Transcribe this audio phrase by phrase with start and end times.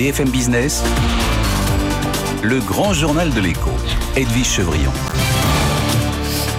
[0.00, 0.82] BFM Business,
[2.42, 3.68] le grand journal de l'écho,
[4.16, 4.90] Edwige Chevrillon.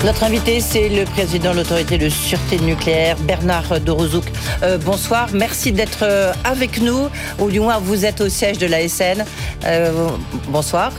[0.05, 4.25] Notre invité, c'est le président de l'autorité de sûreté nucléaire, Bernard Dorozouk.
[4.61, 7.09] Euh, bonsoir, merci d'être euh, avec nous,
[7.39, 9.25] ou du vous êtes au siège de l'ASN.
[9.65, 10.09] Euh,
[10.49, 10.91] bonsoir.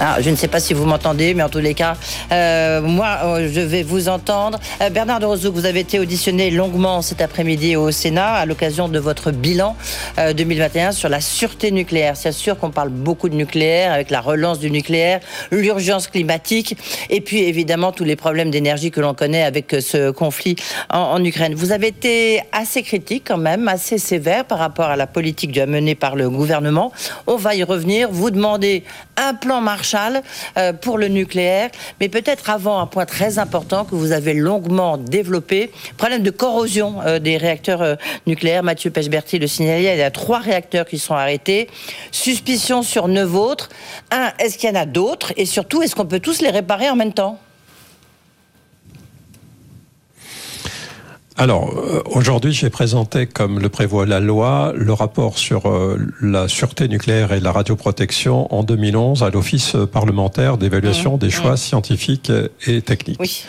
[0.00, 1.96] Ah, je ne sais pas si vous m'entendez, mais en tous les cas,
[2.30, 4.60] euh, moi, euh, je vais vous entendre.
[4.80, 8.88] Euh, Bernard de Rozouk, vous avez été auditionné longuement cet après-midi au Sénat à l'occasion
[8.88, 9.74] de votre bilan
[10.16, 12.16] 2021 sur la sûreté nucléaire.
[12.16, 15.18] C'est sûr qu'on parle beaucoup de nucléaire avec la relance du nucléaire,
[15.50, 16.76] l'urgence climatique
[17.10, 20.54] et puis évidemment tous les problèmes d'énergie que l'on connaît avec ce conflit
[20.90, 21.54] en, en, Ukraine.
[21.54, 25.96] Vous avez été assez critique quand même, assez sévère par rapport à la politique menée
[25.96, 26.92] par le gouvernement.
[27.26, 28.08] On va y revenir.
[28.10, 28.84] Vous demandez
[29.16, 31.70] un plan marché euh, pour le nucléaire.
[32.00, 36.96] Mais peut-être avant un point très important que vous avez longuement développé, problème de corrosion
[37.04, 37.94] euh, des réacteurs euh,
[38.26, 38.62] nucléaires.
[38.62, 41.68] Mathieu Pechberti le signalait, il y a trois réacteurs qui sont arrêtés.
[42.10, 43.68] Suspicion sur neuf autres.
[44.10, 45.32] Un, est-ce qu'il y en a d'autres?
[45.36, 47.38] Et surtout, est-ce qu'on peut tous les réparer en même temps?
[51.40, 56.48] Alors, euh, aujourd'hui, j'ai présenté, comme le prévoit la loi, le rapport sur euh, la
[56.48, 61.18] sûreté nucléaire et la radioprotection en 2011 à l'Office parlementaire d'évaluation mmh.
[61.20, 61.58] des choix mmh.
[61.58, 62.32] scientifiques
[62.66, 63.20] et techniques.
[63.20, 63.44] Oui.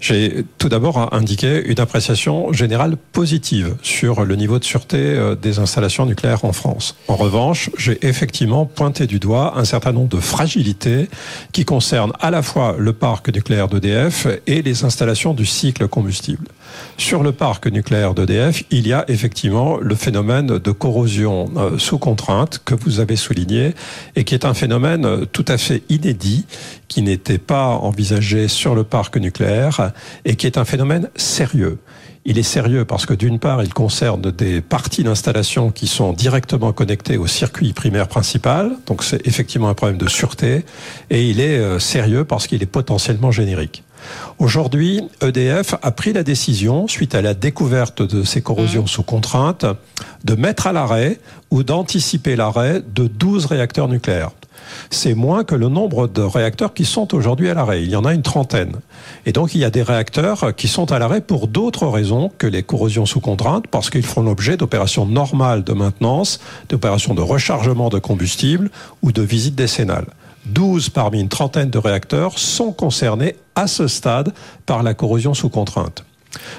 [0.00, 5.58] J'ai tout d'abord indiqué une appréciation générale positive sur le niveau de sûreté euh, des
[5.58, 6.94] installations nucléaires en France.
[7.08, 11.08] En revanche, j'ai effectivement pointé du doigt un certain nombre de fragilités
[11.52, 16.48] qui concernent à la fois le parc nucléaire d'EDF et les installations du cycle combustible.
[16.96, 21.98] Sur le parc nucléaire d'EDF, il y a effectivement le phénomène de corrosion euh, sous
[21.98, 23.74] contrainte que vous avez souligné
[24.16, 26.46] et qui est un phénomène tout à fait inédit
[26.88, 29.92] qui n'était pas envisagé sur le parc nucléaire
[30.24, 31.78] et qui est un phénomène sérieux.
[32.26, 36.72] Il est sérieux parce que d'une part, il concerne des parties d'installation qui sont directement
[36.72, 40.64] connectées au circuit primaire principal, donc c'est effectivement un problème de sûreté,
[41.10, 43.83] et il est euh, sérieux parce qu'il est potentiellement générique.
[44.38, 48.88] Aujourd'hui, EDF a pris la décision, suite à la découverte de ces corrosions mmh.
[48.88, 49.66] sous contrainte,
[50.24, 51.20] de mettre à l'arrêt
[51.50, 54.30] ou d'anticiper l'arrêt de 12 réacteurs nucléaires
[54.90, 57.82] c'est moins que le nombre de réacteurs qui sont aujourd'hui à l'arrêt.
[57.82, 58.76] Il y en a une trentaine.
[59.26, 62.46] Et donc il y a des réacteurs qui sont à l'arrêt pour d'autres raisons que
[62.46, 67.88] les corrosions sous contrainte, parce qu'ils font l'objet d'opérations normales de maintenance, d'opérations de rechargement
[67.88, 68.70] de combustible
[69.02, 70.06] ou de visites décennales.
[70.46, 74.32] 12 parmi une trentaine de réacteurs sont concernés à ce stade
[74.66, 76.04] par la corrosion sous contrainte.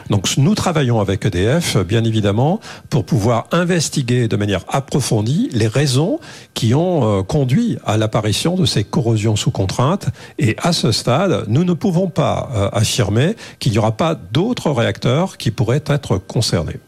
[0.10, 2.60] Donc nous travaillons avec EDF, bien évidemment,
[2.90, 6.20] pour pouvoir investiguer de manière approfondie les raisons
[6.54, 10.08] qui ont euh, conduit à l'apparition de ces corrosions sous contrainte.
[10.40, 14.72] Et à ce stade, nous ne pouvons pas euh, affirmer qu'il n'y aura pas d'autres
[14.72, 16.80] réacteurs qui pourraient être concernés.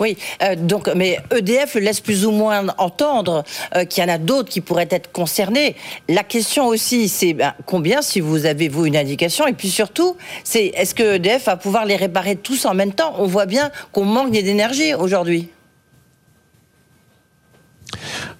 [0.00, 3.44] Oui, euh, donc, mais EDF laisse plus ou moins entendre
[3.76, 5.76] euh, qu'il y en a d'autres qui pourraient être concernés.
[6.08, 10.16] La question aussi, c'est ben, combien, si vous avez vous une indication, et puis surtout,
[10.42, 13.14] c'est est-ce que EDF va pouvoir les réparer tous en même temps?
[13.18, 15.48] On voit bien qu'on manque d'énergie aujourd'hui.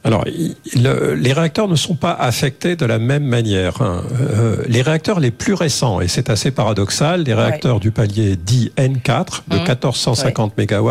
[0.06, 3.80] Alors, les réacteurs ne sont pas affectés de la même manière.
[3.80, 4.02] Hein.
[4.20, 8.70] Euh, les réacteurs les plus récents, et c'est assez paradoxal, les réacteurs du palier dit
[8.76, 10.62] N4 de 1450 mmh.
[10.62, 10.90] MW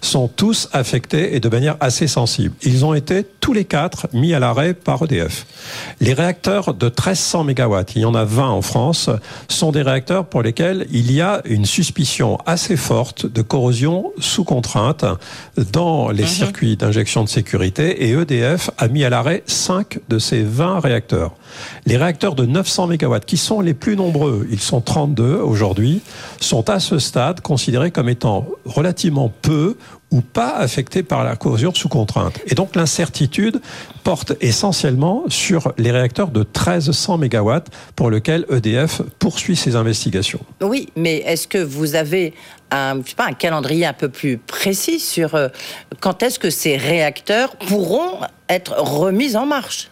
[0.00, 2.54] sont tous affectés et de manière assez sensible.
[2.62, 5.44] Ils ont été tous les quatre mis à l'arrêt par EDF.
[6.00, 9.10] Les réacteurs de 1300 MW, il y en a 20 en France,
[9.48, 14.44] sont des réacteurs pour lesquels il y a une suspicion assez forte de corrosion sous
[14.44, 15.04] contrainte
[15.72, 16.28] dans les mmh.
[16.28, 21.34] circuits d'injection de sécurité et EDF a mis à l'arrêt 5 de ces 20 réacteurs.
[21.86, 26.02] Les réacteurs de 900 MW, qui sont les plus nombreux, ils sont 32 aujourd'hui,
[26.40, 29.76] sont à ce stade considérés comme étant relativement peu
[30.14, 32.38] ou pas affectés par la corrosion sous contrainte.
[32.46, 33.60] Et donc l'incertitude
[34.04, 37.52] porte essentiellement sur les réacteurs de 1300 MW
[37.96, 40.38] pour lesquels EDF poursuit ses investigations.
[40.62, 42.32] Oui, mais est-ce que vous avez
[42.70, 45.48] un, pas, un calendrier un peu plus précis sur euh,
[45.98, 49.90] quand est-ce que ces réacteurs pourront être remis en marche?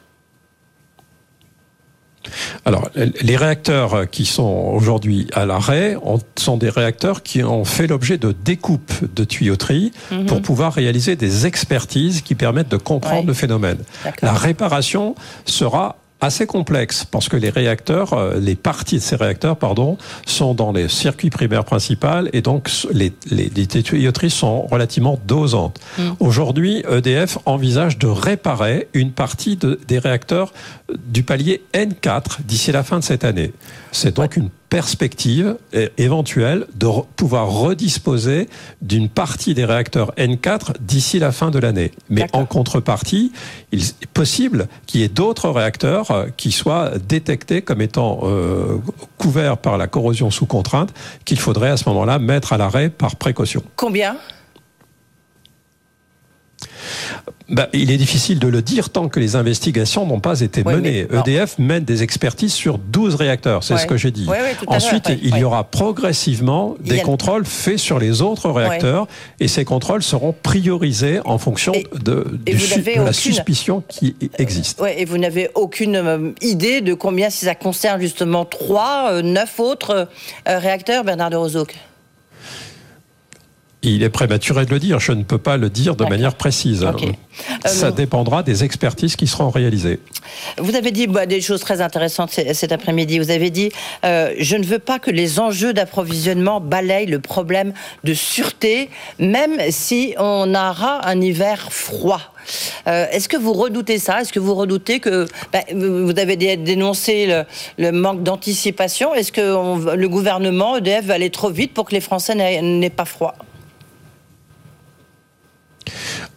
[2.64, 5.96] Alors, les réacteurs qui sont aujourd'hui à l'arrêt
[6.36, 10.26] sont des réacteurs qui ont fait l'objet de découpes de tuyauterie mhm.
[10.26, 13.78] pour pouvoir réaliser des expertises qui permettent de comprendre le phénomène.
[14.22, 15.14] La réparation
[15.44, 20.54] sera assez complexe parce que les réacteurs, euh, les parties de ces réacteurs, pardon, sont
[20.54, 25.80] dans les circuits primaires principaux et donc les, les, les tuyauteries sont relativement dosantes.
[25.98, 26.02] Mm.
[26.20, 30.52] Aujourd'hui, EDF envisage de réparer une partie de, des réacteurs
[31.06, 33.52] du palier N4 d'ici la fin de cette année.
[33.92, 35.56] C'est donc une perspective
[35.98, 38.48] éventuelle de pouvoir redisposer
[38.80, 41.92] d'une partie des réacteurs N4 d'ici la fin de l'année.
[42.08, 43.32] Mais en contrepartie,
[43.70, 48.78] il est possible qu'il y ait d'autres réacteurs euh, qui soient détectés comme étant euh,
[49.18, 50.92] couverts par la corrosion sous contrainte
[51.26, 53.62] qu'il faudrait à ce moment-là mettre à l'arrêt par précaution.
[53.76, 54.16] Combien?
[57.48, 61.06] Bah, il est difficile de le dire tant que les investigations n'ont pas été menées.
[61.12, 64.28] EDF mène des expertises sur 12 réacteurs, c'est ce que j'ai dit.
[64.66, 69.06] Ensuite, il y aura progressivement des contrôles faits sur les autres réacteurs
[69.40, 71.72] et ces contrôles seront priorisés en fonction
[72.04, 72.24] de,
[72.96, 74.82] la suspicion qui existe.
[74.96, 79.62] et vous n'avez aucune euh, idée de combien, si ça concerne justement 3, 9 euh,
[79.62, 80.08] autres
[80.48, 81.76] euh, réacteurs, Bernard de Rozoc
[83.82, 85.00] il est prématuré de le dire.
[85.00, 86.86] Je ne peux pas le dire de manière précise.
[87.64, 89.98] Ça euh, dépendra des expertises qui seront réalisées.
[90.58, 93.18] Vous avez dit bah, des choses très intéressantes cet après-midi.
[93.18, 93.72] Vous avez dit
[94.04, 97.72] euh, je ne veux pas que les enjeux d'approvisionnement balayent le problème
[98.04, 98.88] de sûreté,
[99.18, 102.20] même si on aura un hiver froid.
[102.86, 104.20] Euh, est-ce que vous redoutez ça?
[104.20, 107.44] Est-ce que vous redoutez que bah, vous avez dénoncé le,
[107.78, 109.14] le manque d'anticipation?
[109.14, 113.04] Est-ce que le gouvernement EDF va aller trop vite pour que les Français n'aient pas
[113.04, 113.34] froid?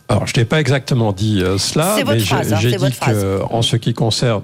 [0.07, 3.93] Alors, je n'ai pas exactement dit euh, cela, mais j'ai hein, dit qu'en ce qui
[3.93, 4.43] concerne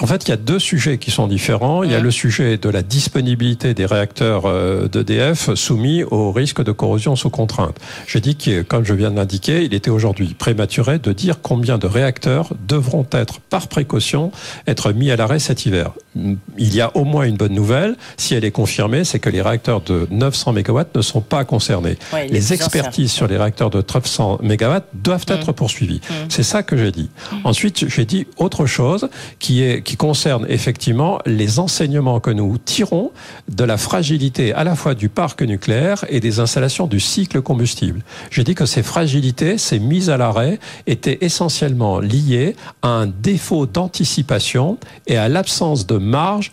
[0.00, 1.82] en fait, il y a deux sujets qui sont différents.
[1.82, 6.62] Il y a le sujet de la disponibilité des réacteurs euh, d'EDF soumis au risque
[6.62, 7.76] de corrosion sous contrainte.
[8.06, 11.78] Je dis que, comme je viens de l'indiquer, il était aujourd'hui prématuré de dire combien
[11.78, 14.32] de réacteurs devront être, par précaution,
[14.66, 15.92] être mis à l'arrêt cet hiver.
[16.14, 19.42] Il y a au moins une bonne nouvelle, si elle est confirmée, c'est que les
[19.42, 21.96] réacteurs de 900 MW ne sont pas concernés.
[22.30, 25.54] les expertises sur les réacteurs de 300 MW doivent être mmh.
[25.54, 26.00] poursuivies.
[26.08, 26.14] Mmh.
[26.28, 27.10] C'est ça que j'ai dit.
[27.32, 27.36] Mmh.
[27.44, 28.93] Ensuite, j'ai dit autre chose
[29.38, 33.12] qui, est, qui concerne effectivement les enseignements que nous tirons
[33.48, 38.02] de la fragilité à la fois du parc nucléaire et des installations du cycle combustible.
[38.30, 43.66] J'ai dit que ces fragilités, ces mises à l'arrêt, étaient essentiellement liées à un défaut
[43.66, 46.52] d'anticipation et à l'absence de marge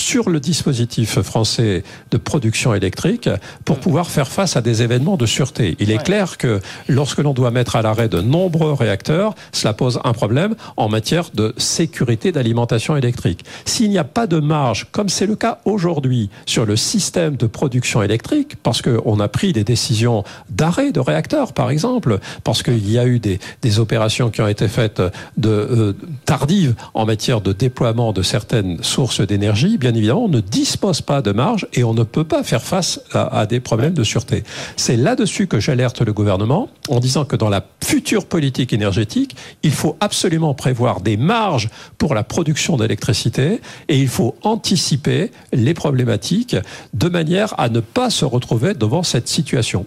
[0.00, 3.28] sur le dispositif français de production électrique
[3.64, 3.80] pour mm.
[3.80, 5.76] pouvoir faire face à des événements de sûreté.
[5.78, 10.00] Il est clair que lorsque l'on doit mettre à l'arrêt de nombreux réacteurs, cela pose
[10.04, 13.44] un problème en matière de sécurité d'alimentation électrique.
[13.64, 17.46] S'il n'y a pas de marge, comme c'est le cas aujourd'hui sur le système de
[17.46, 22.90] production électrique, parce qu'on a pris des décisions d'arrêt de réacteurs, par exemple, parce qu'il
[22.90, 25.00] y a eu des, des, opérations qui ont été faites
[25.36, 25.92] de euh,
[26.24, 31.22] tardives en matière de déploiement de certaines sources d'énergie, bien évidemment, on ne dispose pas
[31.22, 34.44] de marge et on ne peut pas faire face à, des problèmes de sûreté.
[34.76, 39.72] C'est là-dessus que j'alerte le gouvernement en disant que dans la future politique énergétique, il
[39.72, 46.56] faut absolument prévoir des marges pour la production d'électricité et il faut anticiper les problématiques
[46.94, 49.86] de manière à ne pas se retrouver devant cette situation.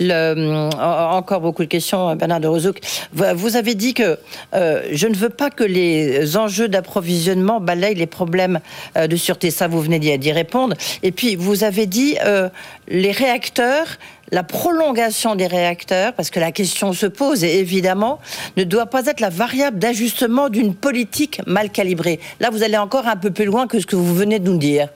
[0.00, 2.80] Le, encore beaucoup de questions, Bernard de Rozouk.
[3.12, 4.18] Vous avez dit que
[4.54, 8.60] euh, je ne veux pas que les enjeux d'approvisionnement balayent les problèmes
[8.96, 9.50] euh, de sûreté.
[9.50, 10.76] Ça, vous venez d'y répondre.
[11.02, 12.48] Et puis, vous avez dit euh,
[12.88, 13.98] les réacteurs
[14.32, 18.18] la prolongation des réacteurs, parce que la question se pose, et évidemment,
[18.56, 22.18] ne doit pas être la variable d'ajustement d'une politique mal calibrée.
[22.40, 24.56] Là, vous allez encore un peu plus loin que ce que vous venez de nous
[24.56, 24.88] dire.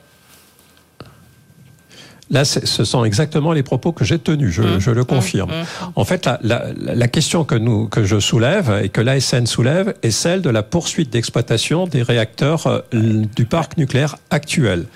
[2.29, 4.79] Là, ce sont exactement les propos que j'ai tenus, je, mmh.
[4.79, 5.05] je le mmh.
[5.05, 5.49] confirme.
[5.49, 5.91] Mmh.
[5.95, 9.93] En fait, la, la, la, question que, nous, que je soulève et que l'ASN soulève
[10.03, 12.81] est celle de la poursuite d'exploitation des réacteurs euh,
[13.35, 14.87] du parc nucléaire actuel.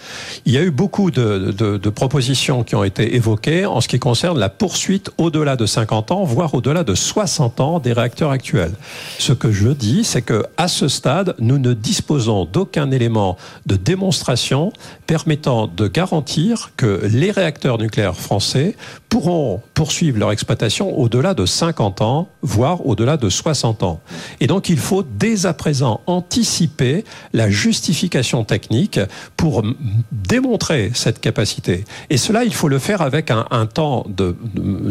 [0.45, 3.87] Il y a eu beaucoup de, de, de, propositions qui ont été évoquées en ce
[3.87, 8.31] qui concerne la poursuite au-delà de 50 ans, voire au-delà de 60 ans des réacteurs
[8.31, 8.73] actuels.
[9.19, 13.77] Ce que je dis, c'est que à ce stade, nous ne disposons d'aucun élément de
[13.77, 14.73] démonstration
[15.07, 18.75] permettant de garantir que les réacteurs nucléaires français
[19.09, 23.99] pourront poursuivre leur exploitation au-delà de 50 ans, voire au-delà de 60 ans.
[24.39, 28.99] Et donc il faut dès à présent anticiper la justification technique
[29.37, 29.63] pour
[30.11, 31.85] démontrer cette capacité.
[32.09, 34.35] Et cela, il faut le faire avec un, temps de,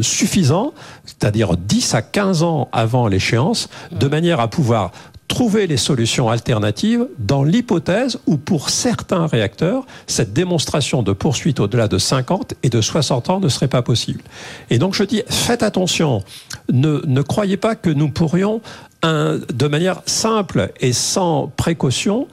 [0.02, 0.72] suffisant,
[1.04, 4.92] c'est-à-dire 10 à 15 ans avant l'échéance, de manière à pouvoir
[5.30, 11.86] trouver les solutions alternatives dans l'hypothèse où pour certains réacteurs, cette démonstration de poursuite au-delà
[11.86, 14.22] de 50 et de 60 ans ne serait pas possible.
[14.70, 16.24] Et donc je dis, faites attention,
[16.72, 18.60] ne, ne croyez pas que nous pourrions,
[19.02, 22.26] de manière simple et sans précaution,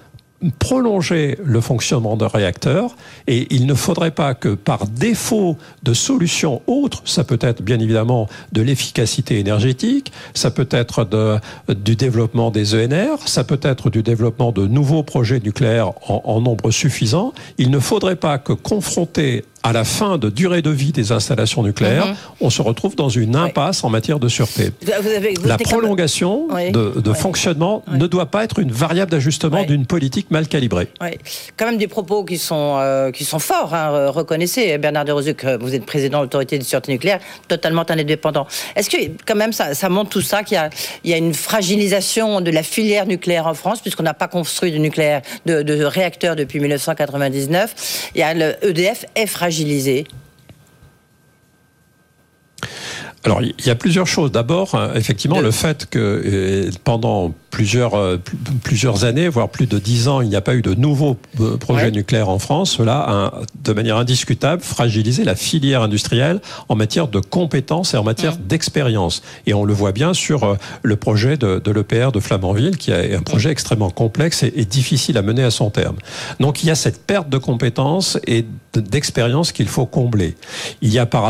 [0.60, 6.62] prolonger le fonctionnement d'un réacteur et il ne faudrait pas que par défaut de solutions
[6.68, 11.08] autres, ça peut être bien évidemment de l'efficacité énergétique, ça peut être
[11.70, 16.42] du développement des ENR, ça peut être du développement de nouveaux projets nucléaires en, en
[16.42, 20.94] nombre suffisant, il ne faudrait pas que confronté à la fin de durée de vie
[20.94, 22.16] des installations nucléaires, mhm.
[22.40, 24.72] on se retrouve dans une impasse en matière de sûreté.
[25.44, 30.88] la prolongation de, fonctionnement ne doit pas être une variable d'ajustement d'une politique mal calibrée.
[31.58, 35.58] Quand même des propos qui sont, euh, qui sont forts, hein, reconnaissez, Bernard de que
[35.58, 37.20] vous êtes président de l'autorité de sûreté nucléaire,
[37.50, 38.48] totalement indépendant.
[38.76, 40.58] Est-ce que quand même ça, ça montre tout ça, qu'il
[41.04, 44.72] y y a une fragilisation de la filière nucléaire en France, puisqu'on n'a pas construit
[44.72, 50.06] de nucléaire, de, de réacteurs depuis 1999, il y a le EDF est fragile fragilisé
[53.28, 54.32] alors, il y a plusieurs choses.
[54.32, 58.18] D'abord, euh, effectivement, le fait que euh, pendant plusieurs, euh,
[58.64, 61.18] plusieurs années, voire plus de dix ans, il n'y a pas eu de nouveaux
[61.60, 67.10] projets nucléaires en France, cela a, de manière indiscutable, fragilisé la filière industrielle en matière
[67.10, 69.22] de compétences et en matière d'expérience.
[69.46, 73.14] Et on le voit bien sur le projet de, de l'EPR de Flamanville, qui est
[73.14, 75.98] un projet extrêmement complexe et, et, difficile à mener à son terme.
[76.40, 80.36] Donc, il y a cette perte de compétences et d'expérience qu'il faut combler.
[80.82, 81.26] Il y a par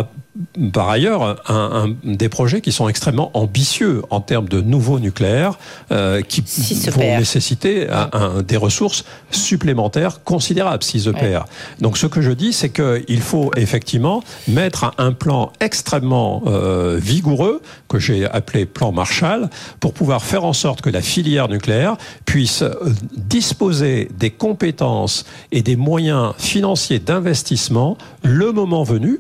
[0.73, 5.57] par ailleurs un, des projets qui sont extrêmement ambitieux en termes de nouveaux nucléaires
[5.91, 6.41] euh, qui
[6.89, 11.45] vont nécessiter un, des ressources supplémentaires considérables, 6 EPR.
[11.79, 17.61] Donc ce que je dis, c'est qu'il faut effectivement mettre un plan extrêmement euh, vigoureux,
[17.87, 22.61] que j'ai appelé plan Marshall, pour pouvoir faire en sorte que la filière nucléaire puisse
[22.61, 22.73] euh,
[23.15, 29.17] disposer des compétences et des moyens financiers d'investissement le moment venu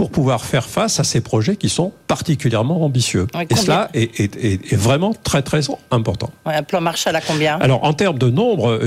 [0.00, 3.26] pour pouvoir faire face à ces projets qui sont particulièrement ambitieux.
[3.50, 6.30] et cela est, vraiment très très important.
[6.46, 7.58] un plan Marshall à combien?
[7.58, 8.80] Alors en termes de nombre,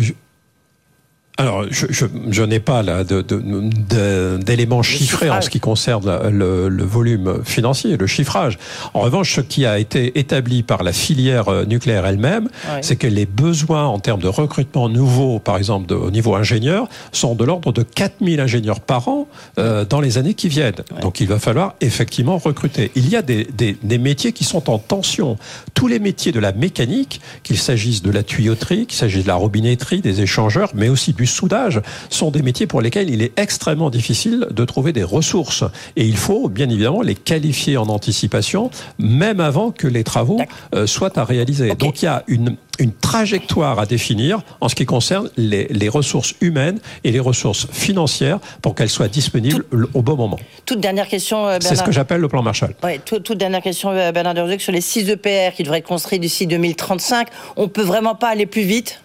[1.38, 6.84] alors, je, je, je n'ai pas là d'éléments chiffrés en ce qui concerne le, le,
[6.84, 8.60] volume financier, le chiffrage.
[8.94, 12.50] En revanche, ce qui a été établi par la filière euh, nucléaire elle-même,
[12.82, 16.88] c'est que les besoins en termes de recrutement nouveau, par exemple de, au niveau ingénieur,
[17.12, 20.84] sont de l'ordre de 4000 ingénieurs par an euh, dans les années qui viennent.
[21.02, 22.92] Donc, il va falloir effectivement recruter.
[22.94, 25.38] Il y a des, des, des métiers qui sont en tension.
[25.74, 29.36] Tous les métiers de la mécanique, qu'il s'agisse de la tuyauterie, qu'il s'agisse de la
[29.36, 33.89] robinetterie, des échangeurs, mais aussi du soudage sont des métiers pour lesquels il est extrêmement
[33.89, 35.63] difficile de trouver des ressources.
[35.96, 40.42] Et il faut bien évidemment les qualifier en anticipation, même avant que les travaux
[40.75, 41.74] euh, soient à réaliser.
[41.75, 45.89] Donc il y a une, une trajectoire à définir en ce qui concerne les, les
[45.89, 50.39] ressources humaines et les ressources financières pour qu'elles soient disponibles au bon moment.
[50.65, 51.70] Toute dernière question, euh, Bernard.
[51.70, 52.74] C'est ce que j'appelle le plan Marshall.
[52.84, 56.20] Oui, toute, dernière question, euh, Bernard Derzuc, sur les 6 EPR qui devraient être construits
[56.20, 57.27] d'ici 2035.
[57.56, 59.01] On peut vraiment pas aller plus vite?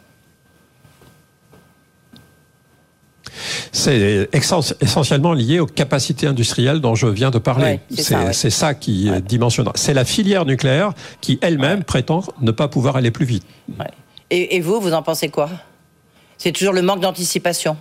[3.72, 4.28] C'est
[4.80, 7.80] essentiellement lié aux capacités industrielles dont je viens de parler.
[7.90, 9.72] c'est ça, qui est dimensionnant.
[9.74, 13.44] C'est la filière nucléaire qui elle-même prétend ne pas pouvoir aller plus vite.
[14.30, 15.48] Et, et vous, vous en pensez quoi?
[16.36, 17.76] C'est toujours le manque d'anticipation?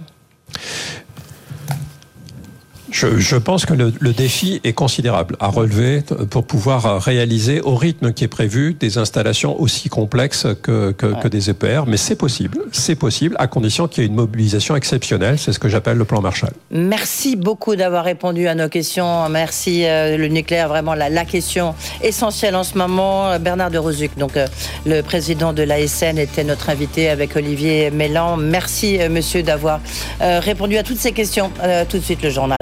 [2.91, 8.23] Je, pense que le, défi est considérable à relever pour pouvoir réaliser au rythme qui
[8.23, 11.83] est prévu des installations aussi complexes que, que, des EPR.
[11.87, 15.37] Mais c'est possible, c'est possible à condition qu'il y ait une mobilisation exceptionnelle.
[15.37, 16.51] C'est ce que j'appelle le plan Marshall.
[16.71, 19.27] Merci beaucoup d'avoir répondu à nos questions.
[19.29, 23.37] Merci euh, le nucléaire, vraiment la, la, question essentielle en ce moment.
[23.39, 24.47] Bernard de Rosuc, donc euh,
[24.85, 28.37] le président de l'ASN, était notre invité avec Olivier Mélan.
[28.37, 29.79] Merci euh, monsieur d'avoir
[30.19, 31.51] répondu à toutes ces questions.
[31.89, 32.57] tout de suite le journal.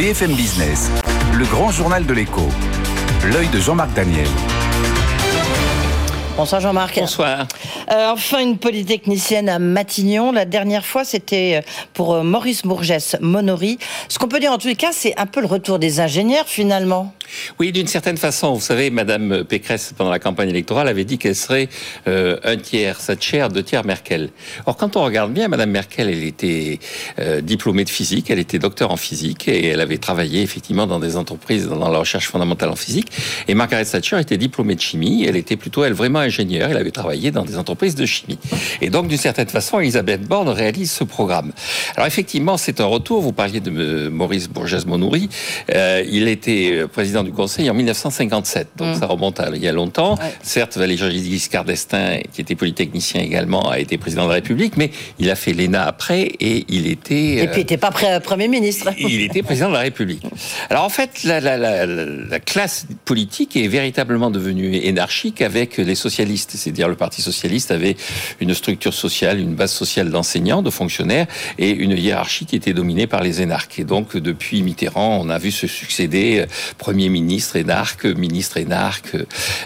[0.00, 0.90] BFM Business,
[1.34, 2.48] le grand journal de l'écho.
[3.22, 4.26] L'œil de Jean-Marc Daniel.
[6.38, 6.98] Bonsoir Jean-Marc.
[6.98, 7.46] Bonsoir.
[7.92, 10.32] Euh, enfin, une polytechnicienne à Matignon.
[10.32, 13.78] La dernière fois, c'était euh, pour euh, Maurice Bourgès Monory.
[14.08, 16.46] Ce qu'on peut dire en tous les cas, c'est un peu le retour des ingénieurs
[16.46, 17.12] finalement.
[17.58, 18.54] Oui, d'une certaine façon.
[18.54, 21.68] Vous savez, Madame Pécresse, pendant la campagne électorale, avait dit qu'elle serait
[22.06, 24.30] un tiers Thatcher, deux tiers Merkel.
[24.66, 26.78] Or, quand on regarde bien, Madame Merkel, elle était
[27.42, 31.16] diplômée de physique, elle était docteur en physique et elle avait travaillé effectivement dans des
[31.16, 33.08] entreprises dans la recherche fondamentale en physique.
[33.48, 35.24] Et Margaret Thatcher était diplômée de chimie.
[35.26, 38.38] Elle était plutôt, elle, vraiment ingénieur, il avait travaillé dans des entreprises de chimie.
[38.80, 41.52] Et donc, d'une certaine façon, Elisabeth Borne réalise ce programme.
[41.96, 43.20] Alors, effectivement, c'est un retour.
[43.20, 45.28] Vous parliez de Maurice Bourges-Monoury.
[45.74, 48.68] Euh, il était président président du Conseil en 1957.
[48.76, 49.00] Donc mm.
[49.00, 50.16] ça remonte à il y a longtemps.
[50.42, 54.90] Certes, Valéry Giscard d'Estaing, qui était polytechnicien également, a été président de la République, mais
[55.18, 57.36] il a fait l'ENA après et il était.
[57.36, 58.90] Et puis il n'était pas Premier ministre.
[58.98, 60.22] il était président de la République.
[60.68, 65.94] Alors en fait, la, la, la, la classe politique est véritablement devenue énarchique avec les
[65.94, 66.52] socialistes.
[66.54, 67.96] C'est-à-dire le Parti socialiste avait
[68.40, 71.26] une structure sociale, une base sociale d'enseignants, de fonctionnaires
[71.58, 73.78] et une hiérarchie qui était dominée par les énarques.
[73.78, 76.46] Et donc depuis Mitterrand, on a vu se succéder euh,
[76.78, 79.16] Premier ministre énarque, ministre énarque.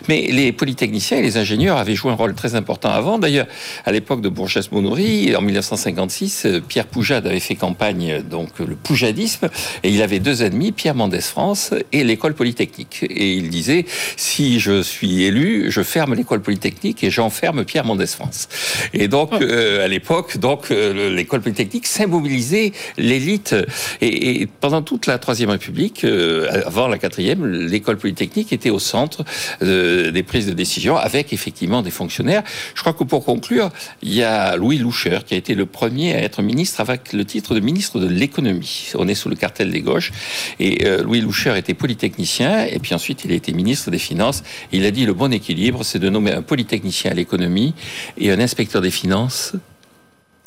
[0.09, 3.19] Mais les polytechniciens et les ingénieurs avaient joué un rôle très important avant.
[3.19, 3.47] D'ailleurs,
[3.85, 9.49] à l'époque de Bourges-Monoury, en 1956, euh, Pierre Poujade avait fait campagne, donc le poujadisme,
[9.83, 13.05] et il avait deux ennemis, Pierre Mendès France et l'école polytechnique.
[13.09, 13.85] Et il disait,
[14.17, 18.49] si je suis élu, je ferme l'école polytechnique et j'enferme Pierre Mendès France.
[18.93, 23.55] Et donc, euh, à l'époque, donc l'école polytechnique symbolisait l'élite.
[24.01, 29.25] Et, pendant toute la Troisième République, euh, avant la Quatrième, l'école polytechnique était au centre
[29.63, 32.43] euh, des prises de décision, avec effectivement des fonctionnaires.
[32.75, 33.71] Je crois que pour conclure,
[34.03, 37.25] il y a Louis Loucher qui a été le premier à être ministre avec le
[37.25, 38.93] titre de ministre de l'économie.
[38.95, 40.13] On est sous le cartel des gauches.
[40.61, 44.43] Et euh, Louis Loucher était polytechnicien, et puis ensuite il a été ministre des Finances.
[44.73, 47.75] Il a dit le bon équilibre, c'est de nommer un polytechnicien à l'économie
[48.19, 49.55] et un inspecteur des finances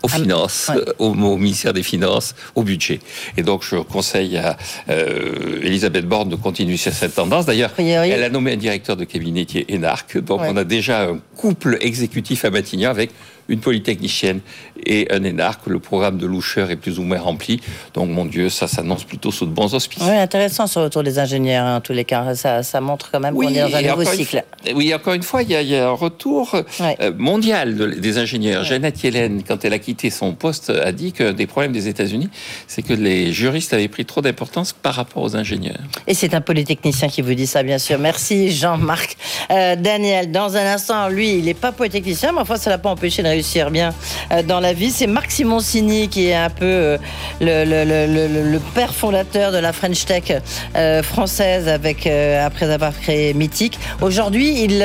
[0.04, 3.00] aux ah, finances, au, ministère des Finances, au budget.
[3.36, 4.58] Et donc, je conseille à
[4.90, 7.46] euh, Elisabeth Borne de continuer sur cette tendance.
[7.46, 10.20] D'ailleurs, elle a nommé un directeur de cabinet qui est énarque.
[10.20, 13.10] Donc, on a déjà un couple exécutif à Matignon avec
[13.50, 14.42] une polytechnicienne
[14.86, 15.68] et un énarque.
[15.68, 17.60] Le programme de Loucher est plus ou moins rempli.
[17.94, 20.04] Donc, mon Dieu, ça s'annonce plutôt sous de bons auspices.
[20.04, 22.36] Oui, intéressant le retour des ingénieurs, hein, en tous les cas.
[22.36, 24.44] Ça, ça montre quand même qu'on est dans un nouveau cycle.
[24.76, 28.64] oui, encore une fois, il y a, un retour euh, mondial des ingénieurs.
[28.64, 32.30] Jeannette Yellen, quand elle a quitté son poste, a dit que des problèmes des États-Unis,
[32.68, 35.80] c'est que les juristes avaient pris trop d'importance par rapport aux ingénieurs.
[36.08, 38.00] Et c'est un polytechnicien qui vous dit ça, bien sûr.
[38.00, 39.18] Merci, Jean-Marc.
[39.52, 42.90] Euh, Daniel, dans un instant, lui, il n'est pas polytechnicien, mais enfin, ça l'a pas
[42.90, 43.28] empêché de
[43.72, 43.94] bien
[44.32, 44.92] euh, dans la vie.
[44.92, 46.98] C'est Marc Simoncini qui est un peu euh,
[47.42, 50.32] le, père fondateur de la French Tech
[50.76, 53.80] euh, française avec, après avoir créé Mythique.
[54.02, 54.84] Aujourd'hui, il,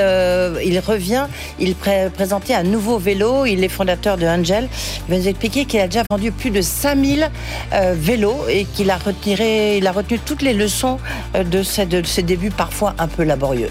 [0.87, 1.26] revient,
[1.59, 3.47] il présentait un nouveau vélo.
[3.47, 4.68] Il est fondateur de Angel.
[5.09, 7.30] Il va nous expliquer qu'il a déjà vendu plus de 5000
[7.94, 10.99] vélos et qu'il a retenu toutes les leçons
[11.35, 13.71] de ses débuts parfois un peu laborieux.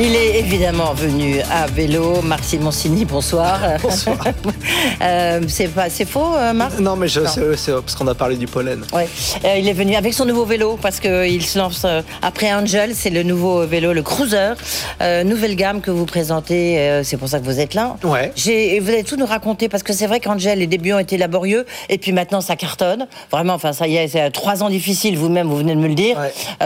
[0.00, 2.22] Il est évidemment venu à vélo.
[2.22, 3.58] Marc Simoncini, bonsoir.
[3.82, 4.16] Bonsoir.
[5.02, 6.78] euh, c'est c'est faux, euh, Marc?
[6.78, 8.84] Non, mais c'est parce qu'on a parlé du pollen.
[8.92, 9.08] Ouais.
[9.44, 12.94] Euh, il est venu avec son nouveau vélo parce qu'il se lance euh, après Angel.
[12.94, 14.52] C'est le nouveau vélo, le Cruiser,
[15.24, 17.00] nouvelle gamme que vous présentez.
[17.02, 17.96] c'est pour ça que vous êtes là.
[18.04, 18.32] Ouais.
[18.36, 21.66] Vous allez tout nous raconter parce que c'est vrai qu'Angel, les débuts ont été laborieux
[21.88, 23.08] et puis maintenant ça cartonne.
[23.32, 25.18] Vraiment, enfin ça y est, c'est trois ans difficiles.
[25.18, 26.18] Vous-même, vous venez de me le dire.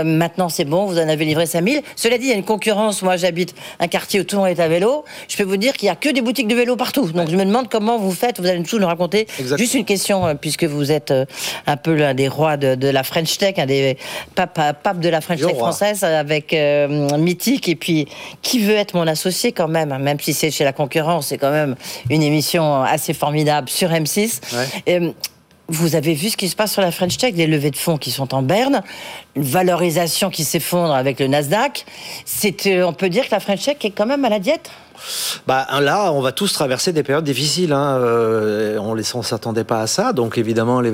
[0.05, 1.81] maintenant c'est bon, vous en avez livré 5000.
[1.97, 3.01] Cela dit, il y a une concurrence.
[3.01, 5.73] Moi, j'habite un quartier où tout le monde est à vélo, je peux vous dire
[5.75, 7.11] qu'il n'y a que des boutiques de vélo partout.
[7.11, 9.27] Donc je me demande comment vous faites, vous allez tout nous raconter.
[9.57, 11.25] Juste une question, euh, puisque vous êtes euh,
[11.67, 13.97] un peu l'un des rois de, la French Tech, un des
[14.35, 18.07] papes, de la French Tech française, avec euh, Mythique, et puis
[18.43, 21.51] qui veut être mon associé quand même, même si c'est chez la concurrence, c'est quand
[21.51, 21.77] même
[22.11, 24.41] une émission assez formidable sur M6.
[25.73, 27.97] Vous avez vu ce qui se passe sur la French Tech, des levées de fonds
[27.97, 28.83] qui sont en berne,
[29.37, 31.87] une valorisation qui s'effondre avec le Nasdaq.
[32.27, 34.71] C'est, on peut dire que la French Tech est quand même à la diète?
[35.47, 37.73] Bah, là, on va tous traverser des périodes difficiles.
[37.73, 37.99] Hein.
[38.01, 40.13] Euh, on ne s'attendait pas à ça.
[40.13, 40.91] Donc, évidemment, les,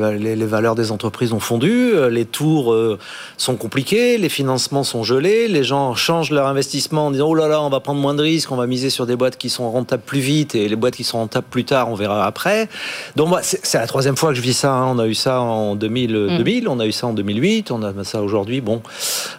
[0.46, 1.92] valeurs des entreprises ont fondu.
[1.92, 2.98] Euh, les tours euh,
[3.36, 4.18] sont compliqués.
[4.18, 5.48] Les financements sont gelés.
[5.48, 8.22] Les gens changent leur investissement en disant Oh là là, on va prendre moins de
[8.22, 8.50] risques.
[8.50, 10.54] On va miser sur des boîtes qui sont rentables plus vite.
[10.54, 12.68] Et les boîtes qui sont rentables plus tard, on verra après.
[13.16, 14.72] Donc, c'est la troisième fois que je vis ça.
[14.72, 14.94] Hein.
[14.94, 16.68] On a eu ça en 2000, 2000, mm.
[16.68, 17.70] on a eu ça en 2008.
[17.70, 18.60] On a ça aujourd'hui.
[18.60, 18.82] Bon,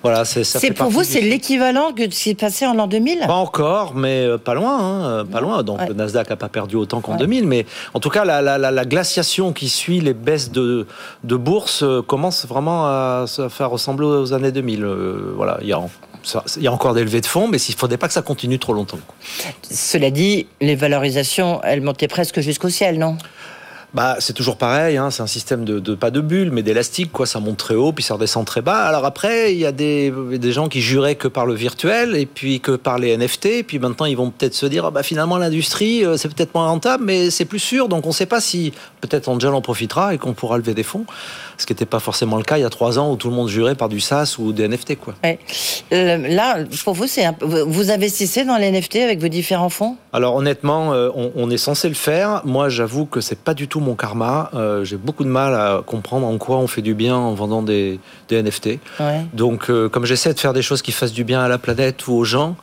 [0.03, 0.25] voilà.
[0.25, 3.95] C'est pour vous, c'est l'équivalent que ce qui est passé en l'an 2000 Pas encore,
[3.95, 5.63] mais pas loin, hein, pas loin.
[5.63, 9.54] Donc le Nasdaq n'a pas perdu autant qu'en 2000, mais en tout cas la, glaciation
[9.54, 10.88] qui suit les baisses de,
[11.24, 14.84] de bourse euh, commence vraiment à se faire ressembler aux années 2000.
[14.84, 15.80] Euh, voilà, il y a
[16.58, 18.22] il y a encore des levées de fonds, mais il ne faudrait pas que ça
[18.22, 19.00] continue trop longtemps.
[19.69, 23.17] Cela dit, les valorisations, elles montaient presque jusqu'au ciel, non?
[23.93, 27.12] Bah, c'est toujours pareil, hein, c'est un système de, de, pas de bulle, mais d'élastique,
[27.12, 27.25] quoi.
[27.25, 28.84] Ça monte très haut, puis ça redescend très bas.
[28.84, 32.25] Alors après, il y a des, des gens qui juraient que par le virtuel, et
[32.25, 35.04] puis que par les NFT, et puis maintenant ils vont peut-être se dire, ah bah
[35.04, 38.25] finalement l'industrie, euh, c'est peut-être moins rentable, mais c'est plus sûr, donc on ne sait
[38.25, 41.06] pas si peut-être Angel en profitera et qu'on pourra lever des fonds,
[41.58, 43.36] ce qui n'était pas forcément le cas il y a trois ans où tout le
[43.36, 45.15] monde jurait par du SaaS ou des NFT, quoi.
[45.23, 45.39] Ouais.
[45.93, 47.36] Euh, là, pour vous, c'est un...
[47.41, 49.97] vous investissez dans les NFT avec vos différents fonds?
[50.13, 52.41] Alors honnêtement, euh, on, on, est censé le faire.
[52.45, 54.49] Moi, j'avoue que c'est pas du tout mon karma.
[54.53, 57.61] Euh, j'ai beaucoup de mal à comprendre en quoi on fait du bien en vendant
[57.61, 58.67] des, des NFT.
[58.99, 59.25] Ouais.
[59.33, 62.07] Donc, euh, comme j'essaie de faire des choses qui fassent du bien à la planète
[62.07, 62.55] ou aux gens,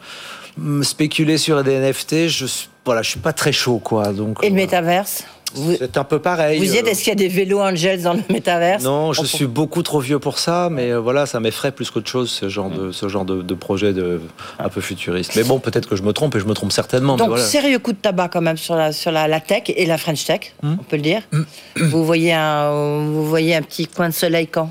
[0.82, 2.46] spéculer sur des NFT, je
[2.84, 4.12] voilà, je suis pas très chaud, quoi.
[4.12, 5.24] Donc, Et le métaverse?
[5.24, 6.58] vous, c'est un peu pareil.
[6.58, 9.24] Vous y êtes Est-ce qu'il y a des vélos Angels dans le métaverse Non, je
[9.24, 12.48] suis beaucoup trop vieux pour ça, mais euh, voilà, ça m'effraie plus qu'autre chose, ce
[12.48, 14.20] genre, de, ce genre de, de projet de,
[14.58, 15.34] un peu futuriste.
[15.36, 17.16] Mais bon, peut-être que je me trompe, et je me trompe certainement.
[17.16, 17.44] Donc, voilà.
[17.44, 20.24] sérieux coup de tabac quand même sur la, sur la, la tech et la French
[20.24, 20.72] Tech, mmh.
[20.80, 21.22] on peut le dire.
[21.32, 21.42] Mmh.
[21.84, 24.70] Vous, voyez un, vous voyez un petit coin de soleil quand?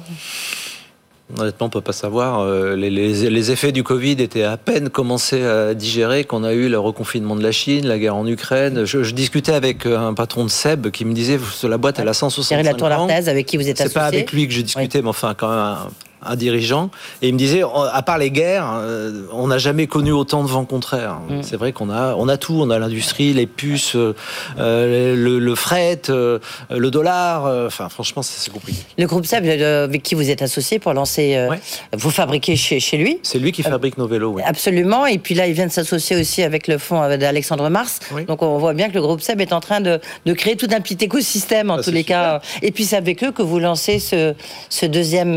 [1.39, 2.39] Honnêtement, on peut pas savoir.
[2.41, 6.53] Euh, Les, les, les, effets du Covid étaient à peine commencés à digérer qu'on a
[6.53, 8.85] eu le reconfinement de la Chine, la guerre en Ukraine.
[8.85, 12.13] Je, je, discutais avec un patron de Seb qui me disait la boîte elle a
[12.13, 13.07] 165 Thierry Latour ans.
[13.09, 13.89] avec qui vous êtes associé.
[13.89, 15.03] C'est pas avec lui que je discutais, oui.
[15.03, 15.87] mais enfin quand même un,
[16.25, 16.89] un dirigeant,
[17.21, 20.49] et il me disait, à part les guerres, euh, on n'a jamais connu autant de
[20.49, 21.19] vent contraire.
[21.29, 21.41] Mm.
[21.41, 24.13] C'est vrai qu'on a, on a tout, on a l'industrie, les puces, euh,
[24.57, 27.65] le, le, fret, euh, le dollar.
[27.67, 28.81] Enfin, franchement, c'est compliqué.
[28.97, 31.59] Le groupe Seb, avec qui vous êtes associé pour lancer, ouais.
[31.93, 33.19] vous fabriquez chez, chez lui.
[33.23, 34.33] C'est lui qui fabrique nos vélos.
[34.33, 34.43] Oui.
[34.45, 35.05] Absolument.
[35.05, 37.99] Et puis là, il vient de s'associer aussi avec le fonds d'Alexandre Mars.
[38.11, 38.25] Oui.
[38.25, 40.69] Donc on voit bien que le groupe Seb est en train de, de créer tout
[40.71, 42.39] un petit écosystème en ah, tous les super.
[42.39, 42.41] cas.
[42.61, 44.33] Et puis c'est avec eux que vous lancez ce,
[44.69, 45.35] ce deuxième.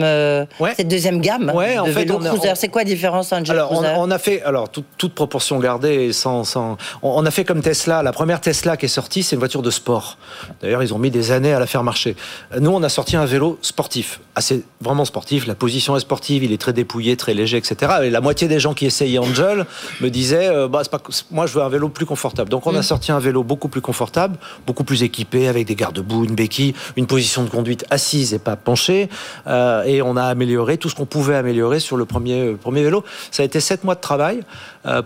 [0.61, 2.52] Ouais cette deuxième gamme ouais, de en fait, vélo cruiser.
[2.54, 5.58] C'est quoi la différence Angel alors, Cruiser on, on, a fait, alors toute, toute proportion
[5.58, 8.04] gardée, sans, sans, on, a fait comme Tesla.
[8.04, 10.18] La première Tesla qui est sortie, c'est une voiture de sport.
[10.62, 12.14] D'ailleurs, ils ont mis des années à la faire marcher.
[12.60, 15.48] Nous, on a sorti un vélo sportif, assez vraiment sportif.
[15.48, 17.94] La position est sportive, il est très dépouillé, très léger, etc.
[18.04, 19.66] Et la moitié des gens qui essayaient Angel
[20.00, 22.50] me disaient, euh, bah, pas, moi, je veux un vélo plus confortable.
[22.50, 26.24] Donc, on a sorti un vélo beaucoup plus confortable, beaucoup plus équipé, avec des garde-boue,
[26.26, 29.08] une béquille, une position de conduite assise et pas penchée.
[29.48, 32.83] Euh, et on a amélioré tout ce qu'on pouvait améliorer sur le premier, euh, premier
[32.83, 33.04] vélo.
[33.31, 34.42] Ça a été sept mois de travail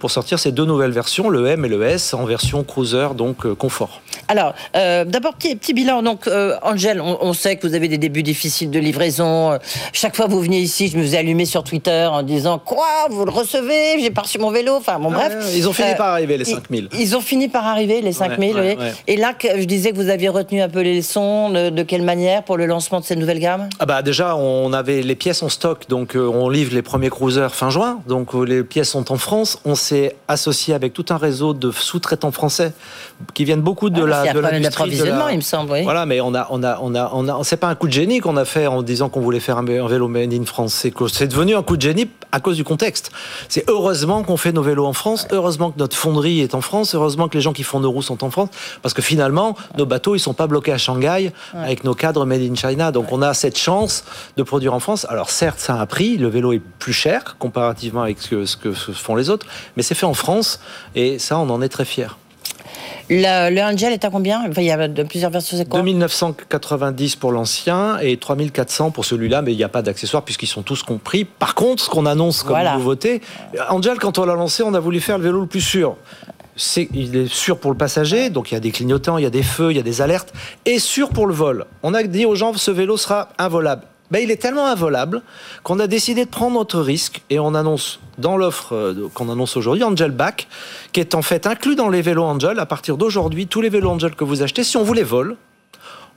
[0.00, 3.46] pour sortir ces deux nouvelles versions, le M et le S, en version cruiser, donc
[3.46, 4.00] euh, confort.
[4.28, 6.02] Alors, euh, d'abord, petit, petit, bilan.
[6.02, 9.58] Donc, euh, Angel, on, on, sait que vous avez des débuts difficiles de livraison.
[9.92, 12.86] Chaque fois que vous veniez ici, je me faisais allumer sur Twitter en disant Quoi?
[13.10, 14.00] Vous le recevez?
[14.00, 14.74] J'ai pas reçu mon vélo.
[14.76, 15.34] Enfin, bon, bref.
[15.34, 16.88] Ouais, ils ont fini par arriver, les 5000.
[16.92, 18.56] Ils, ils, ont fini par arriver, les 5000.
[18.56, 21.50] Ouais, et là, je disais que vous aviez retenu un peu les leçons.
[21.50, 24.72] De, de quelle manière pour le lancement de cette nouvelle gamme ah bah Déjà, on
[24.72, 25.88] avait les pièces en stock.
[25.88, 28.00] Donc, euh, on livre les premiers cruisers fin juin.
[28.06, 29.58] Donc, euh, les pièces sont en France.
[29.64, 32.72] On s'est associé avec tout un réseau de sous-traitants français
[33.34, 35.72] qui viennent beaucoup de ah, la de l'approvisionnement, il me semble.
[35.72, 35.82] Oui.
[35.84, 37.92] Voilà, mais on a on a on a on a c'est pas un coup de
[37.92, 40.74] génie qu'on a fait en disant qu'on voulait faire un, vélo made in France.
[40.74, 43.12] C'est devenu un coup de génie à cause du contexte.
[43.48, 46.94] C'est heureusement qu'on fait nos vélos en France, heureusement que notre fonderie est en France,
[46.94, 48.48] heureusement que les gens qui font nos roues sont en France,
[48.80, 52.42] parce que finalement nos bateaux ils sont pas bloqués à Shanghai avec nos cadres made
[52.42, 52.90] in China.
[52.90, 54.04] Donc on a cette chance
[54.36, 55.06] de produire en France.
[55.08, 58.44] Alors certes, ça a un prix, le vélo est plus cher comparativement avec ce que,
[58.44, 60.60] ce que font les autres, mais c'est fait en France
[60.94, 62.16] et ça on en est très fiers.
[63.10, 64.40] Le, le, Angel est à combien?
[64.48, 65.80] Enfin, Il y a de, plusieurs versions, c'est quoi?
[65.80, 70.62] 2990 pour l'ancien et 3400 pour celui-là, mais il n'y a pas d'accessoires puisqu'ils sont
[70.62, 71.24] tous compris.
[71.24, 72.74] Par contre, ce qu'on annonce comme voilà.
[72.76, 73.20] nouveauté,
[73.68, 75.96] Angel, quand on l'a lancé, on a voulu faire le vélo le plus sûr.
[76.76, 79.26] Est, il est sûr pour le passager, donc il y a des clignotants, il y
[79.26, 80.32] a des feux, il y a des alertes,
[80.66, 81.66] et sûr pour le vol.
[81.82, 83.82] On a dit aux gens ce vélo sera involable.
[84.12, 85.22] Ben, il est tellement involable
[85.62, 89.56] qu'on a décidé de prendre notre risque et on annonce dans l'offre euh, qu'on annonce
[89.56, 90.48] aujourd'hui Angel Back,
[90.92, 92.58] qui est en fait inclus dans les vélos Angel.
[92.58, 95.36] À partir d'aujourd'hui, tous les vélos Angel que vous achetez, si on vous les vole,